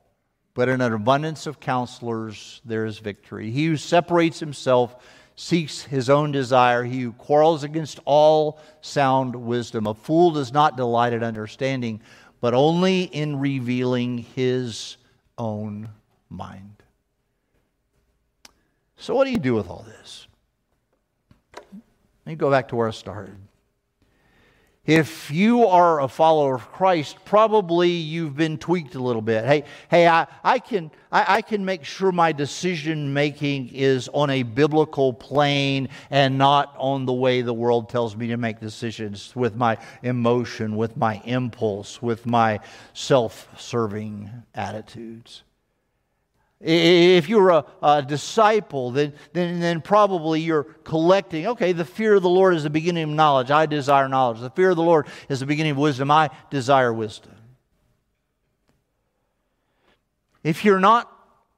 but 0.54 0.70
in 0.70 0.80
an 0.80 0.94
abundance 0.94 1.48
of 1.48 1.60
counselors, 1.60 2.62
there 2.64 2.86
is 2.86 3.00
victory. 3.00 3.50
He 3.52 3.66
who 3.66 3.78
separates 3.78 4.40
himself 4.40 4.96
seeks 5.36 5.82
his 5.82 6.10
own 6.10 6.32
desire. 6.32 6.84
He 6.84 7.02
who 7.02 7.14
quarrels 7.14 7.64
against 7.64 8.00
all 8.06 8.60
sound 8.82 9.36
wisdom. 9.36 9.88
A 9.88 9.94
fool 9.94 10.32
does 10.32 10.52
not 10.54 10.78
delight 10.78 11.14
in 11.14 11.24
understanding, 11.24 12.02
but 12.42 12.54
only 12.54 13.04
in 13.04 13.40
revealing 13.40 14.20
his 14.36 14.98
own 15.38 15.90
mind. 16.30 16.84
So, 18.98 19.16
what 19.16 19.26
do 19.26 19.32
you 19.32 19.40
do 19.40 19.54
with 19.54 19.70
all 19.70 19.86
this? 19.88 20.28
Let 21.54 21.74
me 22.26 22.36
go 22.36 22.50
back 22.52 22.68
to 22.70 22.76
where 22.76 22.88
I 22.88 22.92
started. 22.92 23.38
If 24.88 25.30
you 25.32 25.68
are 25.68 26.00
a 26.00 26.08
follower 26.08 26.56
of 26.56 26.72
Christ, 26.72 27.18
probably 27.26 27.90
you've 27.90 28.38
been 28.38 28.58
tweaked 28.58 28.96
a 28.96 29.04
little 29.04 29.22
bit. 29.22 29.44
Hey, 29.44 29.66
hey, 29.92 30.08
I, 30.08 30.28
I 30.46 30.60
can 30.60 30.92
I, 31.12 31.36
I 31.36 31.42
can 31.42 31.66
make 31.66 31.84
sure 31.84 32.14
my 32.14 32.32
decision 32.32 33.14
making 33.14 33.68
is 33.74 34.08
on 34.14 34.30
a 34.30 34.44
biblical 34.44 35.12
plane 35.12 35.90
and 36.10 36.38
not 36.38 36.74
on 36.78 37.06
the 37.06 37.12
way 37.12 37.42
the 37.42 37.54
world 37.54 37.90
tells 37.90 38.16
me 38.16 38.28
to 38.28 38.38
make 38.38 38.62
decisions 38.62 39.36
with 39.36 39.58
my 39.58 39.78
emotion, 40.04 40.78
with 40.78 40.96
my 40.96 41.22
impulse, 41.26 42.02
with 42.02 42.26
my 42.26 42.62
self-serving 42.94 44.32
attitudes. 44.56 45.44
If 46.60 47.30
you're 47.30 47.50
a, 47.50 47.66
a, 47.84 48.02
disciple, 48.02 48.90
then, 48.90 49.14
then, 49.34 49.60
then 49.60 49.80
probably 49.80 50.42
you're 50.42 50.64
collecting, 50.64 51.48
okay, 51.48 51.72
the 51.72 51.86
fear 51.86 52.16
of 52.16 52.24
the 52.24 52.30
Lord 52.30 52.56
is 52.56 52.64
the 52.64 52.72
beginning 52.72 53.04
of 53.04 53.10
knowledge. 53.10 53.52
I 53.52 53.68
desire 53.68 54.08
knowledge. 54.10 54.40
The 54.40 54.50
fear 54.50 54.72
of 54.72 54.76
the 54.76 54.82
Lord 54.82 55.08
is 55.30 55.40
the 55.40 55.46
beginning 55.46 55.74
of 55.74 55.78
wisdom. 55.78 56.10
I 56.10 56.32
desire 56.50 56.92
wisdom. 56.92 57.36
If 60.44 60.66
you're 60.66 60.80
not 60.80 61.12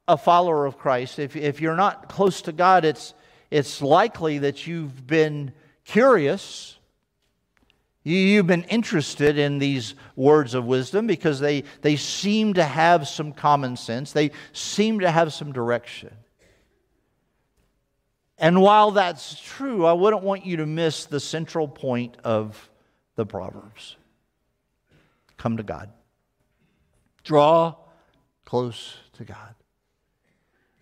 a 0.07 0.17
follower 0.17 0.65
of 0.65 0.77
Christ, 0.77 1.19
if, 1.19 1.35
if 1.35 1.61
you're 1.61 1.77
not 1.77 2.09
close 2.09 2.41
to 2.41 2.51
God, 2.51 2.83
it's, 2.83 3.13
it's 3.51 3.81
likely 3.81 4.39
that 4.39 4.67
you've 4.67 5.07
been 5.07 5.53
curious 5.85 6.78
You've 8.09 8.47
been 8.47 8.63
interested 8.63 9.37
in 9.37 9.59
these 9.59 9.93
words 10.15 10.55
of 10.55 10.65
wisdom 10.65 11.05
because 11.05 11.39
they, 11.39 11.63
they 11.81 11.95
seem 11.95 12.55
to 12.55 12.63
have 12.63 13.07
some 13.07 13.33
common 13.33 13.77
sense, 13.77 14.13
they 14.13 14.31
seem 14.51 15.01
to 15.01 15.11
have 15.11 15.31
some 15.31 15.53
direction. 15.53 16.09
And 18.39 18.61
while 18.61 18.91
that's 18.91 19.39
true, 19.39 19.85
I 19.85 19.93
wouldn't 19.93 20.23
want 20.23 20.43
you 20.43 20.57
to 20.57 20.65
miss 20.65 21.05
the 21.05 21.19
central 21.19 21.67
point 21.67 22.17
of 22.23 22.69
the 23.15 23.25
Proverbs 23.25 23.95
come 25.37 25.57
to 25.57 25.63
God, 25.63 25.91
draw 27.23 27.75
close 28.43 28.97
to 29.13 29.23
God. 29.23 29.53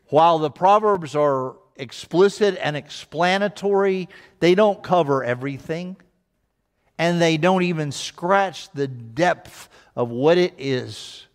While 0.08 0.40
the 0.40 0.50
Proverbs 0.50 1.13
are 1.13 1.58
explicit 1.76 2.58
and 2.62 2.78
explanatory, 2.78 4.08
they 4.40 4.56
don't 4.56 4.82
cover 4.82 5.24
everything 5.26 5.98
and 6.98 7.22
they 7.22 7.38
don't 7.38 7.64
even 7.64 7.92
scratch 7.92 8.70
the 8.72 8.88
depth 8.88 9.70
of 9.96 10.10
what 10.10 10.38
it 10.38 10.54
is 10.58 11.28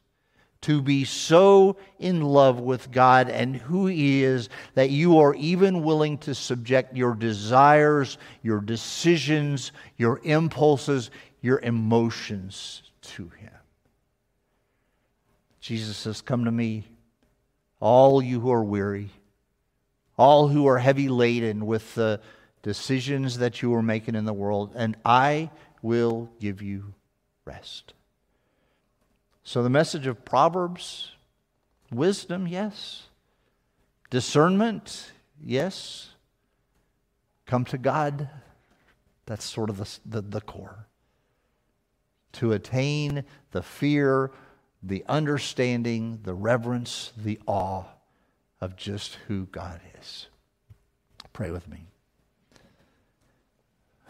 to 0.62 0.80
be 0.80 1.04
so 1.04 1.76
in 1.98 2.22
love 2.22 2.60
with 2.60 2.90
God 2.90 3.28
and 3.28 3.56
who 3.56 3.86
He 3.86 4.22
is 4.22 4.48
that 4.74 4.90
you 4.90 5.18
are 5.18 5.34
even 5.34 5.82
willing 5.82 6.18
to 6.18 6.34
subject 6.34 6.96
your 6.96 7.14
desires, 7.14 8.16
your 8.42 8.60
decisions, 8.60 9.72
your 9.96 10.20
impulses, 10.22 11.10
your 11.40 11.58
emotions 11.60 12.82
to 13.02 13.28
Him. 13.30 13.50
Jesus 15.60 15.96
says, 15.96 16.20
Come 16.20 16.44
to 16.44 16.52
me, 16.52 16.84
all 17.80 18.22
you 18.22 18.40
who 18.40 18.52
are 18.52 18.64
weary, 18.64 19.10
all 20.16 20.46
who 20.46 20.66
are 20.66 20.78
heavy 20.78 21.08
laden 21.08 21.66
with 21.66 21.94
the 21.96 22.20
decisions 22.62 23.38
that 23.38 23.60
you 23.60 23.74
are 23.74 23.82
making 23.82 24.14
in 24.14 24.24
the 24.24 24.32
world, 24.32 24.72
and 24.74 24.96
I 25.04 25.50
will 25.82 26.30
give 26.40 26.62
you 26.62 26.94
rest. 27.44 27.94
So, 29.44 29.62
the 29.62 29.70
message 29.70 30.06
of 30.06 30.24
Proverbs 30.24 31.12
wisdom, 31.90 32.46
yes. 32.46 33.04
Discernment, 34.10 35.12
yes. 35.42 36.10
Come 37.46 37.64
to 37.66 37.78
God, 37.78 38.28
that's 39.26 39.44
sort 39.44 39.68
of 39.68 39.78
the, 39.78 39.98
the, 40.06 40.20
the 40.22 40.40
core. 40.40 40.86
To 42.34 42.52
attain 42.52 43.24
the 43.50 43.62
fear, 43.62 44.30
the 44.82 45.04
understanding, 45.08 46.20
the 46.22 46.34
reverence, 46.34 47.12
the 47.16 47.38
awe 47.46 47.84
of 48.60 48.76
just 48.76 49.18
who 49.26 49.46
God 49.46 49.80
is. 50.00 50.28
Pray 51.32 51.50
with 51.50 51.68
me. 51.68 51.91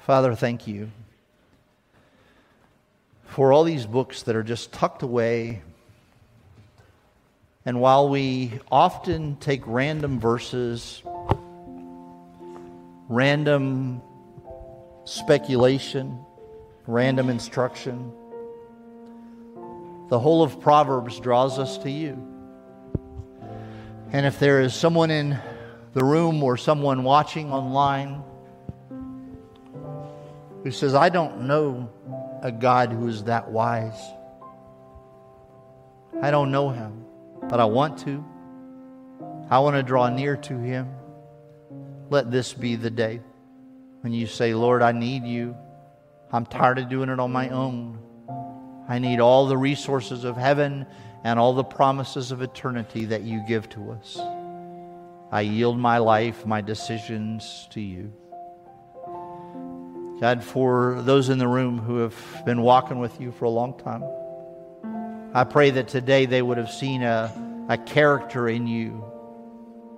Father, 0.06 0.34
thank 0.34 0.66
you 0.66 0.90
for 3.26 3.52
all 3.52 3.62
these 3.62 3.86
books 3.86 4.24
that 4.24 4.34
are 4.34 4.42
just 4.42 4.72
tucked 4.72 5.04
away. 5.04 5.62
And 7.64 7.80
while 7.80 8.08
we 8.08 8.58
often 8.68 9.36
take 9.36 9.62
random 9.64 10.18
verses, 10.18 11.04
random 13.08 14.02
speculation, 15.04 16.18
random 16.88 17.30
instruction, 17.30 18.12
the 20.08 20.18
whole 20.18 20.42
of 20.42 20.60
Proverbs 20.60 21.20
draws 21.20 21.60
us 21.60 21.78
to 21.78 21.90
you. 21.92 22.14
And 24.10 24.26
if 24.26 24.40
there 24.40 24.62
is 24.62 24.74
someone 24.74 25.12
in 25.12 25.38
the 25.94 26.02
room 26.02 26.42
or 26.42 26.56
someone 26.56 27.04
watching 27.04 27.52
online 27.52 28.24
who 30.62 30.70
says, 30.70 30.94
I 30.94 31.08
don't 31.08 31.42
know 31.42 31.90
a 32.42 32.52
God 32.52 32.90
who 32.90 33.08
is 33.08 33.24
that 33.24 33.50
wise, 33.50 34.00
I 36.20 36.30
don't 36.30 36.50
know 36.50 36.70
him, 36.70 37.04
but 37.48 37.60
I 37.60 37.64
want 37.64 37.98
to. 38.00 38.24
I 39.50 39.58
want 39.58 39.76
to 39.76 39.82
draw 39.82 40.08
near 40.08 40.36
to 40.36 40.58
him. 40.58 40.88
Let 42.10 42.30
this 42.30 42.52
be 42.52 42.76
the 42.76 42.90
day 42.90 43.20
when 44.02 44.12
you 44.12 44.26
say, 44.26 44.54
Lord, 44.54 44.82
I 44.82 44.92
need 44.92 45.24
you. 45.24 45.56
I'm 46.30 46.46
tired 46.46 46.78
of 46.78 46.88
doing 46.88 47.08
it 47.08 47.20
on 47.20 47.32
my 47.32 47.48
own. 47.48 47.98
I 48.88 48.98
need 48.98 49.20
all 49.20 49.46
the 49.46 49.56
resources 49.56 50.24
of 50.24 50.36
heaven 50.36 50.86
and 51.24 51.38
all 51.38 51.54
the 51.54 51.64
promises 51.64 52.32
of 52.32 52.42
eternity 52.42 53.06
that 53.06 53.22
you 53.22 53.42
give 53.46 53.68
to 53.70 53.92
us. 53.92 54.18
I 55.30 55.42
yield 55.42 55.78
my 55.78 55.98
life, 55.98 56.44
my 56.46 56.60
decisions 56.60 57.68
to 57.70 57.80
you. 57.80 58.12
God, 60.22 60.44
for 60.44 61.02
those 61.02 61.30
in 61.30 61.38
the 61.38 61.48
room 61.48 61.80
who 61.80 61.96
have 61.96 62.14
been 62.46 62.62
walking 62.62 63.00
with 63.00 63.20
you 63.20 63.32
for 63.32 63.46
a 63.46 63.50
long 63.50 63.76
time, 63.76 64.04
I 65.34 65.42
pray 65.42 65.70
that 65.70 65.88
today 65.88 66.26
they 66.26 66.40
would 66.40 66.58
have 66.58 66.70
seen 66.70 67.02
a, 67.02 67.66
a 67.68 67.76
character 67.76 68.48
in 68.48 68.68
you, 68.68 69.04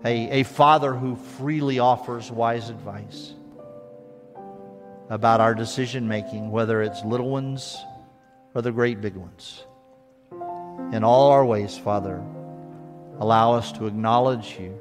a, 0.02 0.40
a 0.40 0.42
father 0.44 0.94
who 0.94 1.16
freely 1.16 1.78
offers 1.78 2.30
wise 2.30 2.70
advice 2.70 3.34
about 5.10 5.42
our 5.42 5.54
decision 5.54 6.08
making, 6.08 6.50
whether 6.50 6.80
it's 6.80 7.04
little 7.04 7.28
ones 7.28 7.76
or 8.54 8.62
the 8.62 8.72
great 8.72 9.02
big 9.02 9.16
ones. 9.16 9.62
In 10.90 11.04
all 11.04 11.32
our 11.32 11.44
ways, 11.44 11.76
Father, 11.76 12.24
allow 13.18 13.52
us 13.52 13.72
to 13.72 13.86
acknowledge 13.86 14.56
you 14.58 14.80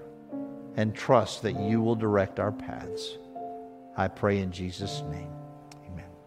and 0.77 0.95
trust 0.95 1.41
that 1.41 1.59
you 1.59 1.81
will 1.81 1.95
direct 1.95 2.39
our 2.39 2.53
paths. 2.53 3.17
I 3.95 4.07
pray 4.07 4.39
in 4.39 4.51
Jesus' 4.51 5.03
name. 5.11 5.42